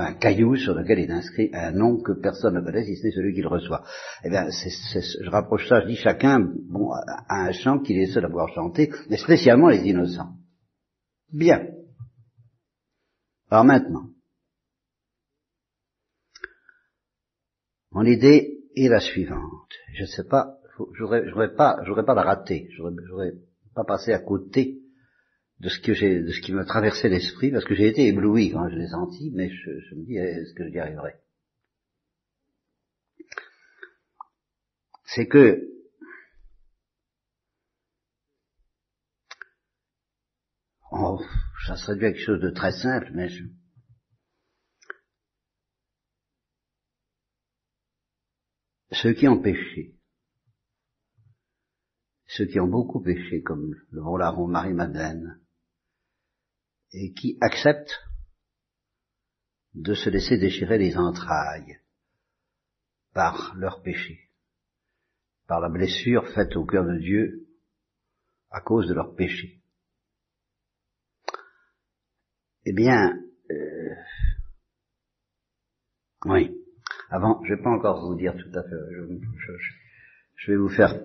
un 0.03 0.13
caillou 0.15 0.55
sur 0.55 0.73
lequel 0.73 0.99
est 0.99 1.11
inscrit 1.11 1.49
un 1.53 1.71
nom 1.71 2.01
que 2.01 2.11
personne 2.13 2.55
ne 2.55 2.61
connaît 2.61 2.85
si 2.85 2.95
c'est 2.97 3.11
celui 3.11 3.33
qui 3.33 3.41
le 3.41 3.47
reçoit. 3.47 3.83
Eh 4.23 4.29
bien, 4.29 4.47
je 4.49 5.29
rapproche 5.29 5.67
ça, 5.67 5.81
je 5.81 5.87
dis 5.87 5.95
chacun 5.95 6.39
bon, 6.69 6.91
a 6.91 7.47
un 7.47 7.51
chant 7.51 7.79
qu'il 7.79 7.97
est 7.97 8.07
seul 8.07 8.25
à 8.25 8.27
pouvoir 8.27 8.49
chanter, 8.49 8.91
mais 9.09 9.17
spécialement 9.17 9.69
les 9.69 9.87
innocents. 9.87 10.33
Bien. 11.31 11.67
Alors 13.51 13.65
maintenant, 13.65 14.09
mon 17.91 18.03
idée 18.03 18.59
est 18.75 18.89
la 18.89 18.99
suivante. 18.99 19.71
Je 19.93 20.01
ne 20.01 20.07
sais 20.07 20.27
pas 20.27 20.57
j'aurais 20.93 21.55
pas, 21.55 21.79
j'aurais 21.85 22.05
pas 22.05 22.13
la 22.13 22.23
rater, 22.23 22.67
j'aurais 22.71 23.33
pas 23.73 23.83
passé 23.83 24.13
à 24.13 24.19
côté 24.19 24.81
de 25.59 25.69
ce 25.69 25.79
que 25.79 25.93
j'ai, 25.93 26.21
de 26.21 26.31
ce 26.31 26.41
qui 26.41 26.53
me 26.53 26.65
traversait 26.65 27.09
l'esprit, 27.09 27.51
parce 27.51 27.65
que 27.65 27.75
j'ai 27.75 27.87
été 27.87 28.07
ébloui 28.07 28.51
quand 28.51 28.69
je 28.69 28.75
l'ai 28.75 28.87
senti, 28.87 29.31
mais 29.33 29.49
je, 29.49 29.95
me 29.95 30.05
dis, 30.05 30.17
est-ce 30.17 30.53
que 30.53 30.67
j'y 30.69 30.79
arriverai? 30.79 31.15
C'est 35.05 35.27
que 35.27 35.61
oh, 40.91 41.21
ça 41.67 41.77
serait 41.77 41.95
dû 41.95 42.05
à 42.05 42.11
quelque 42.11 42.25
chose 42.25 42.41
de 42.41 42.49
très 42.49 42.73
simple, 42.73 43.11
mais 43.13 43.29
je, 43.29 43.45
ceux 48.91 49.13
qui 49.13 49.27
péché, 49.41 49.95
ceux 52.35 52.45
qui 52.45 52.59
ont 52.59 52.67
beaucoup 52.67 53.01
péché, 53.01 53.41
comme 53.41 53.75
le 53.91 54.01
bon 54.01 54.47
Marie-Madeleine, 54.47 55.39
et 56.91 57.13
qui 57.13 57.37
acceptent 57.41 58.03
de 59.73 59.93
se 59.93 60.09
laisser 60.09 60.37
déchirer 60.37 60.77
les 60.77 60.97
entrailles 60.97 61.79
par 63.13 63.55
leur 63.55 63.81
péché, 63.81 64.29
par 65.47 65.59
la 65.61 65.69
blessure 65.69 66.27
faite 66.33 66.55
au 66.55 66.65
cœur 66.65 66.85
de 66.85 66.97
Dieu 66.97 67.47
à 68.49 68.61
cause 68.61 68.87
de 68.87 68.93
leur 68.93 69.15
péché. 69.15 69.61
Eh 72.65 72.73
bien, 72.73 73.13
euh, 73.51 73.95
oui. 76.25 76.51
Avant, 77.09 77.41
je 77.43 77.51
ne 77.51 77.57
vais 77.57 77.63
pas 77.63 77.69
encore 77.69 78.01
vous 78.05 78.15
dire 78.15 78.33
tout 78.33 78.57
à 78.57 78.63
fait. 78.63 78.75
Je 78.91 79.84
vais 80.51 80.57
vous 80.57 80.69
faire 80.69 80.99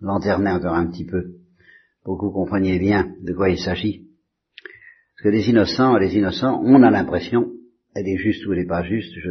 lanterner 0.00 0.50
encore 0.50 0.74
un 0.74 0.86
petit 0.86 1.04
peu 1.04 1.36
pour 2.04 2.18
que 2.18 2.26
vous 2.26 2.32
compreniez 2.32 2.78
bien 2.78 3.14
de 3.22 3.32
quoi 3.32 3.48
il 3.48 3.58
s'agit. 3.58 4.08
Parce 5.14 5.24
que 5.24 5.28
les 5.28 5.48
innocents, 5.48 5.96
les 5.98 6.16
innocents, 6.16 6.60
on 6.64 6.82
a 6.82 6.90
l'impression, 6.90 7.52
elle 7.94 8.08
est 8.08 8.16
juste 8.16 8.44
ou 8.46 8.52
elle 8.52 8.60
n'est 8.60 8.66
pas 8.66 8.82
juste, 8.82 9.14
je, 9.18 9.30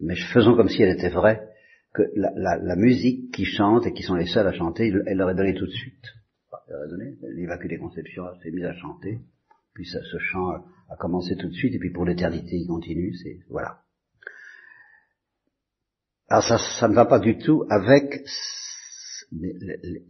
mais 0.00 0.16
faisons 0.32 0.56
comme 0.56 0.68
si 0.68 0.82
elle 0.82 0.96
était 0.96 1.10
vraie, 1.10 1.48
que 1.92 2.02
la, 2.16 2.76
musique 2.76 3.32
qui 3.32 3.44
chante 3.44 3.86
et 3.86 3.92
qui 3.92 4.02
sont 4.02 4.16
les 4.16 4.26
seuls 4.26 4.46
à 4.46 4.52
chanter, 4.52 4.92
elle 5.06 5.16
leur 5.16 5.30
est 5.30 5.34
donnée 5.34 5.54
tout 5.54 5.66
de 5.66 5.70
suite. 5.70 6.04
Elle 6.66 6.74
leur 6.74 6.84
est 6.84 6.88
donnée, 6.88 7.16
l'Immaculée 7.34 7.78
Conception 7.78 8.24
s'est 8.42 8.50
mise 8.50 8.64
à 8.64 8.74
chanter, 8.74 9.20
puis 9.74 9.84
ce 9.84 10.18
chant 10.18 10.50
a, 10.50 10.96
commencé 10.98 11.36
tout 11.36 11.48
de 11.48 11.54
suite, 11.54 11.74
et 11.74 11.78
puis 11.78 11.90
pour 11.90 12.04
l'éternité 12.04 12.56
il 12.56 12.66
continue, 12.66 13.14
c'est, 13.14 13.40
voilà. 13.48 13.80
Alors 16.28 16.44
ça, 16.44 16.58
ça 16.80 16.88
ne 16.88 16.94
va 16.94 17.04
pas 17.04 17.18
du 17.18 17.38
tout 17.38 17.64
avec 17.68 18.24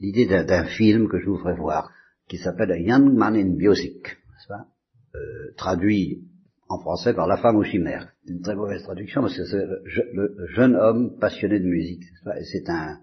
l'idée 0.00 0.26
d'un 0.26 0.64
film 0.64 1.08
que 1.08 1.18
je 1.18 1.26
vous 1.26 1.38
ferai 1.38 1.54
voir, 1.54 1.90
qui 2.28 2.38
s'appelle 2.38 2.72
A 2.72 2.78
Young 2.78 3.12
Man 3.12 3.36
in 3.36 3.56
Music, 3.56 4.16
euh, 4.50 5.18
traduit 5.56 6.24
en 6.68 6.78
français 6.78 7.14
par 7.14 7.26
La 7.26 7.36
femme 7.36 7.56
aux 7.56 7.64
chimères. 7.64 8.12
C'est 8.24 8.32
une 8.32 8.40
très 8.40 8.54
mauvaise 8.54 8.82
traduction, 8.82 9.22
parce 9.22 9.36
que 9.36 9.44
c'est 9.44 9.64
le, 10.12 10.46
jeune 10.54 10.76
homme 10.76 11.18
passionné 11.18 11.60
de 11.60 11.66
musique. 11.66 12.04
C'est 12.52 12.68
un, 12.68 12.98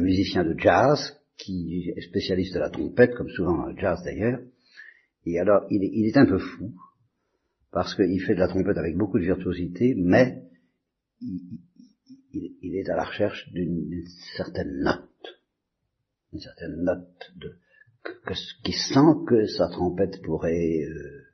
musicien 0.00 0.44
de 0.44 0.54
jazz 0.58 1.16
qui 1.36 1.92
est 1.96 2.00
spécialiste 2.02 2.54
de 2.54 2.60
la 2.60 2.70
trompette, 2.70 3.14
comme 3.14 3.28
souvent 3.30 3.56
dans 3.56 3.66
le 3.66 3.78
jazz 3.78 4.00
d'ailleurs. 4.04 4.40
Et 5.26 5.38
alors, 5.38 5.66
il 5.70 6.06
est, 6.06 6.16
un 6.16 6.26
peu 6.26 6.38
fou, 6.38 6.72
parce 7.72 7.94
qu'il 7.94 8.20
fait 8.22 8.34
de 8.34 8.40
la 8.40 8.48
trompette 8.48 8.78
avec 8.78 8.96
beaucoup 8.96 9.18
de 9.18 9.24
virtuosité, 9.24 9.94
mais 9.96 10.42
il, 12.32 12.76
est 12.76 12.88
à 12.88 12.96
la 12.96 13.04
recherche 13.04 13.50
d'une 13.52 14.04
certaine 14.36 14.80
note, 14.80 15.40
une 16.32 16.40
certaine 16.40 16.82
note 16.82 17.32
de, 17.36 17.56
qui 18.64 18.72
sent 18.72 19.24
que 19.26 19.46
sa 19.46 19.68
trompette 19.68 20.22
pourrait 20.22 20.84
euh, 20.84 21.24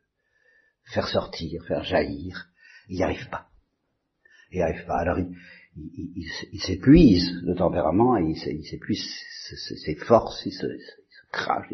faire 0.84 1.08
sortir, 1.08 1.64
faire 1.66 1.84
jaillir. 1.84 2.48
Il 2.88 2.96
n'y 2.96 3.02
arrive 3.02 3.28
pas. 3.28 3.48
Il 4.50 4.56
n'y 4.56 4.62
arrive 4.62 4.86
pas. 4.86 4.98
Alors 4.98 5.18
il, 5.76 6.60
s'épuise 6.60 7.30
le 7.42 7.54
tempérament, 7.54 8.16
il 8.16 8.36
s'épuise 8.36 9.04
ses, 9.84 9.94
forces, 9.96 10.44
il 10.46 10.52
se, 10.52 10.66
crache, 11.30 11.66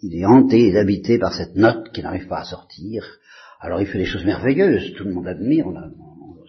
il, 0.00 0.16
est 0.16 0.24
hanté 0.24 0.68
et 0.68 0.78
habité 0.78 1.18
par 1.18 1.34
cette 1.34 1.56
note 1.56 1.90
qui 1.92 2.02
n'arrive 2.02 2.28
pas 2.28 2.40
à 2.40 2.44
sortir. 2.44 3.04
Alors 3.60 3.80
il 3.80 3.86
fait 3.86 3.98
des 3.98 4.04
choses 4.04 4.24
merveilleuses, 4.24 4.94
tout 4.94 5.04
le 5.04 5.12
monde 5.12 5.26
admire, 5.26 5.66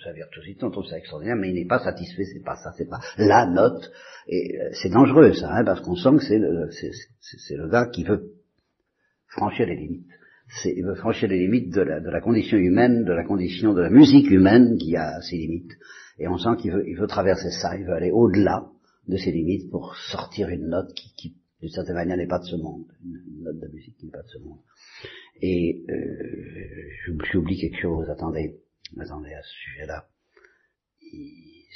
sa 0.03 0.13
virtuosité, 0.13 0.63
on 0.63 0.71
trouve 0.71 0.85
ça 0.85 0.97
extraordinaire, 0.97 1.35
mais 1.35 1.49
il 1.49 1.55
n'est 1.55 1.67
pas 1.67 1.79
satisfait, 1.79 2.25
c'est 2.25 2.43
pas 2.43 2.55
ça, 2.55 2.73
c'est 2.77 2.89
pas 2.89 2.99
la 3.17 3.45
note, 3.45 3.91
et 4.27 4.59
euh, 4.59 4.69
c'est 4.73 4.89
dangereux 4.89 5.33
ça, 5.33 5.51
hein, 5.53 5.63
parce 5.63 5.81
qu'on 5.81 5.95
sent 5.95 6.17
que 6.17 6.23
c'est 6.23 6.37
le, 6.39 6.69
le 6.69 7.69
gars 7.69 7.87
qui 7.87 8.03
veut 8.03 8.33
franchir 9.27 9.67
les 9.67 9.75
limites. 9.75 10.07
Il 10.65 10.83
veut 10.83 10.95
franchir 10.95 11.29
les 11.29 11.37
limites 11.37 11.71
de 11.73 11.81
la, 11.81 11.99
de 11.99 12.09
la 12.09 12.21
condition 12.21 12.57
humaine, 12.57 13.05
de 13.05 13.13
la 13.13 13.23
condition 13.23 13.73
de 13.73 13.81
la 13.81 13.89
musique 13.89 14.31
humaine 14.31 14.77
qui 14.77 14.95
a 14.95 15.21
ses 15.21 15.37
limites. 15.37 15.73
Et 16.17 16.27
on 16.27 16.37
sent 16.37 16.57
qu'il 16.59 16.71
veut, 16.71 16.87
il 16.87 16.97
veut 16.97 17.07
traverser 17.07 17.51
ça, 17.51 17.77
il 17.77 17.85
veut 17.85 17.93
aller 17.93 18.11
au-delà 18.11 18.65
de 19.07 19.17
ses 19.17 19.31
limites 19.31 19.69
pour 19.69 19.95
sortir 19.95 20.49
une 20.49 20.67
note 20.67 20.91
qui, 20.93 21.13
qui 21.15 21.35
d'une 21.61 21.69
certaine 21.69 21.95
manière 21.95 22.17
n'est 22.17 22.27
pas 22.27 22.39
de 22.39 22.45
ce 22.45 22.55
monde, 22.55 22.85
une 23.03 23.43
note 23.43 23.59
de 23.59 23.67
musique 23.67 23.97
qui 23.97 24.05
n'est 24.05 24.11
pas 24.11 24.23
de 24.23 24.27
ce 24.27 24.39
monde. 24.39 24.59
Et 25.41 25.83
euh, 25.89 27.15
j'oublie 27.31 27.59
quelque 27.59 27.81
chose, 27.81 28.09
attendez, 28.09 28.55
attendez 28.97 29.33
à 29.33 29.41
ce 29.41 29.53
sujet-là. 29.65 30.05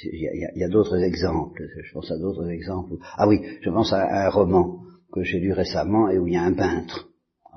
Il 0.02 0.56
y 0.56 0.64
a, 0.64 0.68
d'autres 0.68 1.00
exemples, 1.02 1.62
je 1.82 1.92
pense 1.92 2.10
à 2.10 2.18
d'autres 2.18 2.48
exemples. 2.50 2.94
Ah 3.16 3.26
oui, 3.28 3.40
je 3.62 3.70
pense 3.70 3.92
à 3.92 4.26
un 4.26 4.28
roman 4.28 4.82
que 5.12 5.22
j'ai 5.22 5.38
lu 5.38 5.52
récemment 5.52 6.10
et 6.10 6.18
où 6.18 6.26
il 6.26 6.34
y 6.34 6.36
a 6.36 6.42
un 6.42 6.52
peintre. 6.52 7.08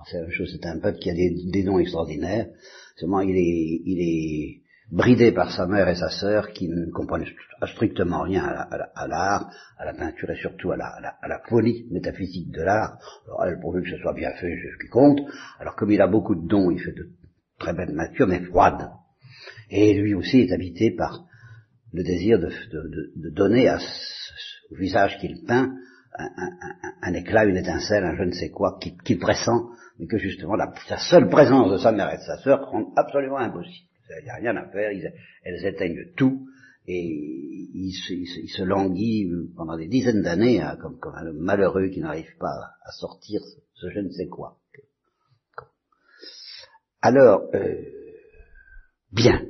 C'est 0.09 0.21
la 0.21 0.29
chose, 0.29 0.49
c'est 0.51 0.65
un 0.67 0.79
peintre 0.79 0.99
qui 0.99 1.09
a 1.09 1.13
des, 1.13 1.63
dons 1.63 1.79
extraordinaires. 1.79 2.47
Seulement, 2.95 3.21
il 3.21 3.35
est, 3.35 3.81
il 3.85 3.99
est 3.99 4.61
bridé 4.91 5.33
par 5.33 5.51
sa 5.51 5.65
mère 5.67 5.89
et 5.89 5.95
sa 5.95 6.09
sœur 6.09 6.51
qui 6.51 6.69
ne 6.69 6.89
comprennent 6.91 7.25
strictement 7.65 8.21
rien 8.21 8.45
à 8.45 9.07
l'art, 9.07 9.51
à, 9.77 9.85
la 9.85 9.93
peinture 9.93 10.29
et 10.29 10.37
surtout 10.37 10.71
à 10.71 10.77
la, 10.77 10.87
à 10.87 11.27
la, 11.27 11.39
folie 11.49 11.87
métaphysique 11.91 12.51
de 12.51 12.61
l'art. 12.61 12.97
Alors 13.25 13.43
elle, 13.45 13.59
pourvu 13.59 13.83
que 13.83 13.89
ce 13.89 13.97
soit 13.97 14.13
bien 14.13 14.31
fait, 14.33 14.55
c'est 14.61 14.71
ce 14.71 14.83
qui 14.85 14.89
compte. 14.89 15.19
Alors 15.59 15.75
comme 15.75 15.91
il 15.91 16.01
a 16.01 16.07
beaucoup 16.07 16.35
de 16.35 16.47
dons, 16.47 16.71
il 16.71 16.79
fait 16.79 16.93
de 16.93 17.09
très 17.59 17.73
belles 17.73 17.93
natures, 17.93 18.27
mais 18.27 18.39
froides. 18.39 18.89
Et 19.69 19.93
lui 19.93 20.13
aussi 20.13 20.41
est 20.41 20.51
habité 20.51 20.91
par 20.91 21.25
le 21.93 22.03
désir 22.03 22.39
de, 22.39 23.29
donner 23.31 23.67
ce, 23.79 24.73
au 24.73 24.75
visage 24.75 25.17
qu'il 25.19 25.43
peint 25.45 25.73
un, 27.01 27.13
éclat, 27.13 27.45
une 27.45 27.57
étincelle, 27.57 28.03
un 28.03 28.15
je 28.15 28.23
ne 28.23 28.31
sais 28.31 28.49
quoi, 28.49 28.77
qu'il 28.81 28.97
qui 28.97 29.15
pressent, 29.15 29.49
mais 29.99 30.07
que 30.07 30.17
justement 30.17 30.55
la, 30.55 30.73
seule 31.09 31.29
présence 31.29 31.71
de 31.71 31.77
sa 31.77 31.91
mère 31.91 32.11
et 32.13 32.17
de 32.17 32.21
sa 32.21 32.37
sœur 32.39 32.69
rend 32.69 32.91
absolument 32.95 33.37
impossible. 33.37 33.87
Il 34.21 34.23
n'y 34.23 34.29
a 34.29 34.35
rien 34.35 34.55
à 34.55 34.67
faire, 34.69 34.89
elles 35.43 35.65
éteignent 35.65 36.13
tout, 36.15 36.47
et 36.87 37.69
il 37.73 37.91
se, 37.91 38.63
languit 38.63 39.29
pendant 39.55 39.77
des 39.77 39.87
dizaines 39.87 40.21
d'années, 40.21 40.61
hein, 40.61 40.77
comme, 40.81 40.97
comme, 40.99 41.15
un 41.15 41.31
malheureux 41.33 41.89
qui 41.89 41.99
n'arrive 41.99 42.37
pas 42.39 42.71
à 42.83 42.91
sortir 42.91 43.41
ce, 43.73 43.89
je 43.89 43.99
ne 43.99 44.09
sais 44.09 44.27
quoi. 44.27 44.57
Alors, 47.01 47.49
euh, 47.53 47.75
bien. 49.11 49.45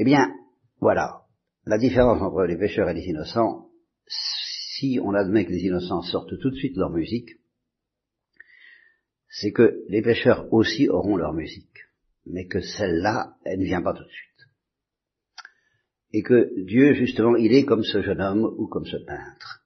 Eh 0.00 0.04
bien, 0.04 0.32
voilà, 0.80 1.24
la 1.66 1.76
différence 1.76 2.22
entre 2.22 2.44
les 2.44 2.56
pécheurs 2.56 2.88
et 2.88 2.94
les 2.94 3.08
innocents, 3.08 3.68
si 4.06 5.00
on 5.02 5.12
admet 5.12 5.44
que 5.44 5.50
les 5.50 5.64
innocents 5.64 6.02
sortent 6.02 6.38
tout 6.38 6.50
de 6.50 6.54
suite 6.54 6.76
leur 6.76 6.90
musique, 6.90 7.30
c'est 9.28 9.50
que 9.50 9.82
les 9.88 10.00
pêcheurs 10.00 10.46
aussi 10.52 10.88
auront 10.88 11.16
leur 11.16 11.32
musique, 11.32 11.80
mais 12.26 12.46
que 12.46 12.60
celle-là, 12.60 13.34
elle 13.44 13.58
ne 13.58 13.64
vient 13.64 13.82
pas 13.82 13.92
tout 13.92 14.04
de 14.04 14.08
suite. 14.08 14.46
Et 16.12 16.22
que 16.22 16.64
Dieu, 16.64 16.94
justement, 16.94 17.34
il 17.34 17.52
est 17.52 17.64
comme 17.64 17.82
ce 17.82 18.00
jeune 18.00 18.20
homme 18.20 18.44
ou 18.56 18.68
comme 18.68 18.86
ce 18.86 18.98
peintre. 18.98 19.64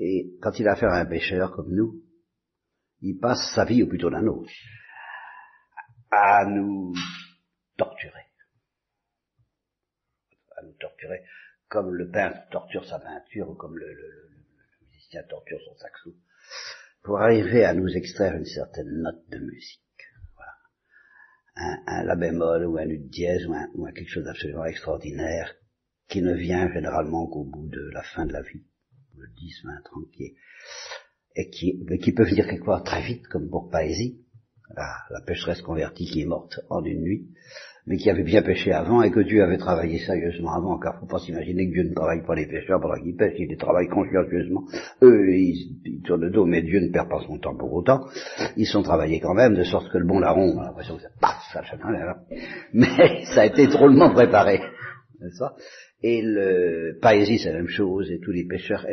Et 0.00 0.32
quand 0.42 0.58
il 0.58 0.66
a 0.66 0.72
affaire 0.72 0.90
à 0.90 0.98
un 0.98 1.06
pêcheur 1.06 1.52
comme 1.52 1.72
nous, 1.72 2.02
il 3.00 3.16
passe 3.20 3.52
sa 3.54 3.64
vie, 3.64 3.84
ou 3.84 3.88
plutôt 3.88 4.08
la 4.08 4.22
nôtre, 4.22 4.50
à 6.10 6.46
nous 6.46 6.92
torturer. 7.76 8.21
Comme 11.68 11.94
le 11.94 12.10
peintre 12.10 12.38
torture 12.50 12.84
sa 12.84 12.98
peinture 12.98 13.50
ou 13.50 13.54
comme 13.54 13.78
le, 13.78 13.86
musicien 14.82 15.22
torture 15.28 15.58
son 15.64 15.76
saxo 15.76 16.14
pour 17.02 17.20
arriver 17.20 17.64
à 17.64 17.74
nous 17.74 17.88
extraire 17.88 18.36
une 18.36 18.44
certaine 18.44 19.02
note 19.02 19.28
de 19.28 19.38
musique. 19.38 19.80
Un, 21.54 22.04
la 22.04 22.16
bémol 22.16 22.64
ou 22.66 22.78
un 22.78 22.88
ut 22.88 23.08
dièse 23.10 23.46
ou, 23.46 23.54
un, 23.54 23.92
quelque 23.92 24.08
chose 24.08 24.24
d'absolument 24.24 24.64
extraordinaire 24.64 25.54
qui 26.08 26.22
ne 26.22 26.34
vient 26.34 26.72
généralement 26.72 27.26
qu'au 27.26 27.44
bout 27.44 27.68
de 27.68 27.90
la 27.92 28.02
fin 28.02 28.24
de 28.24 28.32
la 28.32 28.40
vie, 28.40 28.64
le 29.16 29.28
10, 29.28 29.64
20, 29.64 29.82
30, 29.84 30.10
qui 30.12 30.34
et 31.34 31.50
qui, 31.50 32.12
peut 32.12 32.24
venir 32.24 32.46
quelque 32.46 32.64
part 32.64 32.84
très 32.84 33.02
vite, 33.02 33.26
comme 33.28 33.48
pour 33.48 33.70
Paésie, 33.70 34.24
la, 34.74 34.96
la 35.10 35.20
pécheresse 35.22 35.62
convertie 35.62 36.06
qui 36.06 36.22
est 36.22 36.26
morte 36.26 36.60
en 36.68 36.84
une 36.84 37.02
nuit, 37.02 37.28
mais 37.86 37.96
qui 37.96 38.08
avait 38.10 38.22
bien 38.22 38.42
pêché 38.42 38.72
avant 38.72 39.02
et 39.02 39.10
que 39.10 39.20
Dieu 39.20 39.42
avait 39.42 39.58
travaillé 39.58 39.98
sérieusement 39.98 40.52
avant, 40.52 40.78
car 40.78 41.00
faut 41.00 41.06
pas 41.06 41.18
s'imaginer 41.18 41.66
que 41.66 41.72
Dieu 41.72 41.82
ne 41.82 41.94
travaille 41.94 42.24
pas 42.24 42.36
les 42.36 42.46
pêcheurs 42.46 42.80
pendant 42.80 42.94
qu'ils 43.02 43.16
pêchent, 43.16 43.34
il 43.38 43.48
les 43.48 43.56
travaille 43.56 43.88
consciencieusement. 43.88 44.64
Eux, 45.02 45.34
ils, 45.34 46.00
tournent 46.04 46.22
le 46.22 46.30
dos, 46.30 46.46
mais 46.46 46.62
Dieu 46.62 46.80
ne 46.80 46.92
perd 46.92 47.08
pas 47.08 47.20
son 47.26 47.38
temps 47.38 47.56
pour 47.56 47.72
autant. 47.72 48.06
Ils 48.56 48.66
sont 48.66 48.82
travaillés 48.82 49.18
quand 49.18 49.34
même, 49.34 49.54
de 49.54 49.64
sorte 49.64 49.90
que 49.90 49.98
le 49.98 50.06
bon 50.06 50.20
larron, 50.20 50.54
on 50.54 50.60
a 50.60 50.66
l'impression 50.66 50.96
que 50.96 51.02
ça 51.02 51.10
passe, 51.20 51.42
ça, 51.52 51.62
ça, 51.64 51.76
mais 52.72 53.24
ça 53.34 53.42
a 53.42 53.46
été 53.46 53.66
drôlement 53.66 54.12
préparé. 54.12 54.60
Et 56.02 56.20
le 56.22 56.98
Paésie, 57.00 57.38
c'est 57.38 57.52
la 57.52 57.58
même 57.58 57.68
chose, 57.68 58.10
et 58.10 58.20
tous 58.20 58.32
les 58.32 58.44
pêcheurs, 58.44 58.86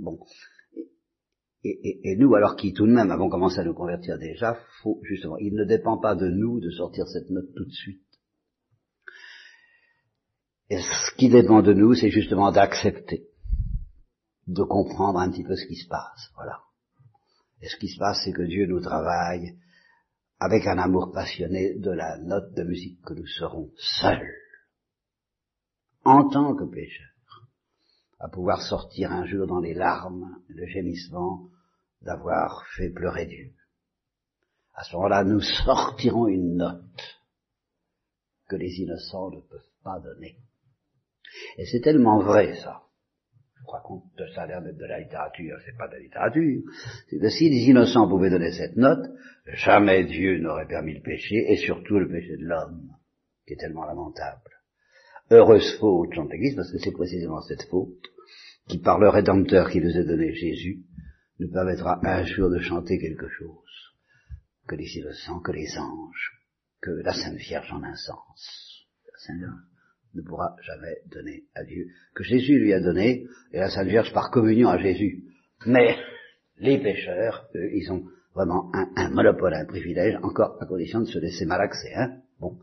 bon, 0.00 0.18
et, 1.64 1.80
et, 1.82 2.12
et, 2.12 2.16
nous, 2.16 2.34
alors 2.34 2.56
qui 2.56 2.72
tout 2.72 2.86
de 2.86 2.92
même 2.92 3.10
avons 3.10 3.28
commencé 3.28 3.58
à 3.58 3.64
nous 3.64 3.74
convertir 3.74 4.18
déjà, 4.18 4.58
faut 4.82 5.00
justement, 5.02 5.36
il 5.38 5.54
ne 5.54 5.64
dépend 5.64 5.98
pas 5.98 6.14
de 6.14 6.28
nous 6.28 6.60
de 6.60 6.70
sortir 6.70 7.06
cette 7.08 7.30
note 7.30 7.52
tout 7.54 7.64
de 7.64 7.72
suite. 7.72 8.07
Et 10.70 10.80
ce 10.80 11.14
qui 11.16 11.28
dépend 11.28 11.62
de 11.62 11.72
nous, 11.72 11.94
c'est 11.94 12.10
justement 12.10 12.52
d'accepter, 12.52 13.26
de 14.46 14.62
comprendre 14.62 15.18
un 15.18 15.30
petit 15.30 15.44
peu 15.44 15.56
ce 15.56 15.66
qui 15.66 15.76
se 15.76 15.88
passe. 15.88 16.30
Voilà. 16.34 16.60
Et 17.60 17.68
ce 17.68 17.76
qui 17.76 17.88
se 17.88 17.98
passe, 17.98 18.20
c'est 18.24 18.32
que 18.32 18.42
Dieu 18.42 18.66
nous 18.66 18.80
travaille 18.80 19.58
avec 20.40 20.66
un 20.66 20.78
amour 20.78 21.10
passionné 21.12 21.74
de 21.78 21.90
la 21.90 22.18
note 22.18 22.54
de 22.54 22.62
musique 22.62 23.00
que 23.02 23.14
nous 23.14 23.26
serons 23.26 23.72
seuls, 23.76 24.34
en 26.04 26.28
tant 26.28 26.54
que 26.54 26.64
pécheurs, 26.64 27.48
à 28.20 28.28
pouvoir 28.28 28.62
sortir 28.62 29.10
un 29.10 29.24
jour 29.24 29.46
dans 29.46 29.60
les 29.60 29.74
larmes, 29.74 30.42
le 30.48 30.66
gémissement 30.66 31.48
d'avoir 32.02 32.64
fait 32.76 32.90
pleurer 32.90 33.26
Dieu. 33.26 33.52
À 34.74 34.84
ce 34.84 34.94
moment-là, 34.94 35.24
nous 35.24 35.40
sortirons 35.64 36.28
une 36.28 36.56
note 36.56 37.20
que 38.48 38.56
les 38.56 38.80
innocents 38.80 39.30
ne 39.30 39.40
peuvent 39.40 39.72
pas 39.82 39.98
donner. 39.98 40.38
Et 41.58 41.66
c'est 41.66 41.80
tellement 41.80 42.22
vrai, 42.22 42.54
ça. 42.56 42.82
Je 43.58 43.64
crois 43.64 43.82
que 44.16 44.32
ça 44.34 44.42
a 44.42 44.60
d'être 44.60 44.78
de 44.78 44.86
la 44.86 45.00
littérature, 45.00 45.58
c'est 45.64 45.76
pas 45.76 45.88
de 45.88 45.94
la 45.94 46.00
littérature. 46.00 46.62
C'est 47.10 47.18
que 47.18 47.28
si 47.28 47.50
les 47.50 47.68
innocents 47.68 48.08
pouvaient 48.08 48.30
donner 48.30 48.52
cette 48.52 48.76
note, 48.76 49.04
jamais 49.46 50.04
Dieu 50.04 50.38
n'aurait 50.38 50.66
permis 50.66 50.94
le 50.94 51.02
péché, 51.02 51.44
et 51.50 51.56
surtout 51.56 51.98
le 51.98 52.08
péché 52.08 52.36
de 52.36 52.46
l'homme, 52.46 52.92
qui 53.46 53.54
est 53.54 53.58
tellement 53.58 53.84
lamentable. 53.84 54.50
Heureuse 55.30 55.76
faute, 55.78 56.14
chante 56.14 56.30
l'Église, 56.30 56.56
parce 56.56 56.72
que 56.72 56.78
c'est 56.78 56.92
précisément 56.92 57.42
cette 57.42 57.64
faute, 57.64 58.06
qui 58.68 58.78
par 58.78 58.98
le 58.98 59.08
Rédempteur 59.08 59.70
qui 59.70 59.80
nous 59.80 59.96
a 59.96 60.02
donné 60.02 60.32
Jésus, 60.32 60.84
nous 61.38 61.50
permettra 61.50 62.00
un 62.02 62.24
jour 62.24 62.50
de 62.50 62.60
chanter 62.60 62.98
quelque 62.98 63.28
chose, 63.28 63.94
que 64.66 64.74
les 64.74 64.96
innocents, 64.96 65.40
que 65.40 65.52
les 65.52 65.78
anges, 65.78 66.32
que 66.80 66.90
la 66.90 67.12
Sainte 67.12 67.36
Vierge 67.36 67.72
en 67.72 67.82
un 67.82 67.96
sens. 67.96 68.86
Ne 70.14 70.22
pourra 70.22 70.56
jamais 70.66 70.96
donner 71.10 71.44
à 71.54 71.64
Dieu, 71.64 71.86
que 72.14 72.24
Jésus 72.24 72.58
lui 72.58 72.72
a 72.72 72.80
donné, 72.80 73.26
et 73.52 73.58
la 73.58 73.70
Sainte 73.70 73.88
Vierge 73.88 74.12
par 74.12 74.30
communion 74.30 74.68
à 74.68 74.78
Jésus. 74.78 75.24
Mais 75.66 75.96
les 76.58 76.78
pécheurs, 76.78 77.48
eux, 77.54 77.70
ils 77.72 77.90
ont 77.92 78.04
vraiment 78.34 78.70
un, 78.74 79.10
monopole, 79.10 79.54
un 79.54 79.64
privilège, 79.64 80.16
encore 80.22 80.56
à 80.60 80.66
condition 80.66 81.00
de 81.00 81.06
se 81.06 81.18
laisser 81.18 81.44
malaxer, 81.44 81.92
hein, 81.94 82.18
bon, 82.40 82.58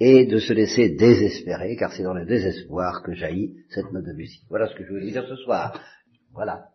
et 0.00 0.26
de 0.26 0.38
se 0.38 0.52
laisser 0.52 0.90
désespérer, 0.90 1.76
car 1.76 1.92
c'est 1.92 2.02
dans 2.02 2.14
le 2.14 2.24
désespoir 2.24 3.02
que 3.02 3.12
jaillit 3.12 3.56
cette 3.68 3.92
note 3.92 4.04
de 4.04 4.12
musique. 4.12 4.44
Voilà 4.48 4.68
ce 4.68 4.74
que 4.74 4.84
je 4.84 4.90
voulais 4.90 5.10
dire 5.10 5.26
ce 5.28 5.36
soir. 5.36 5.80
Voilà. 6.32 6.68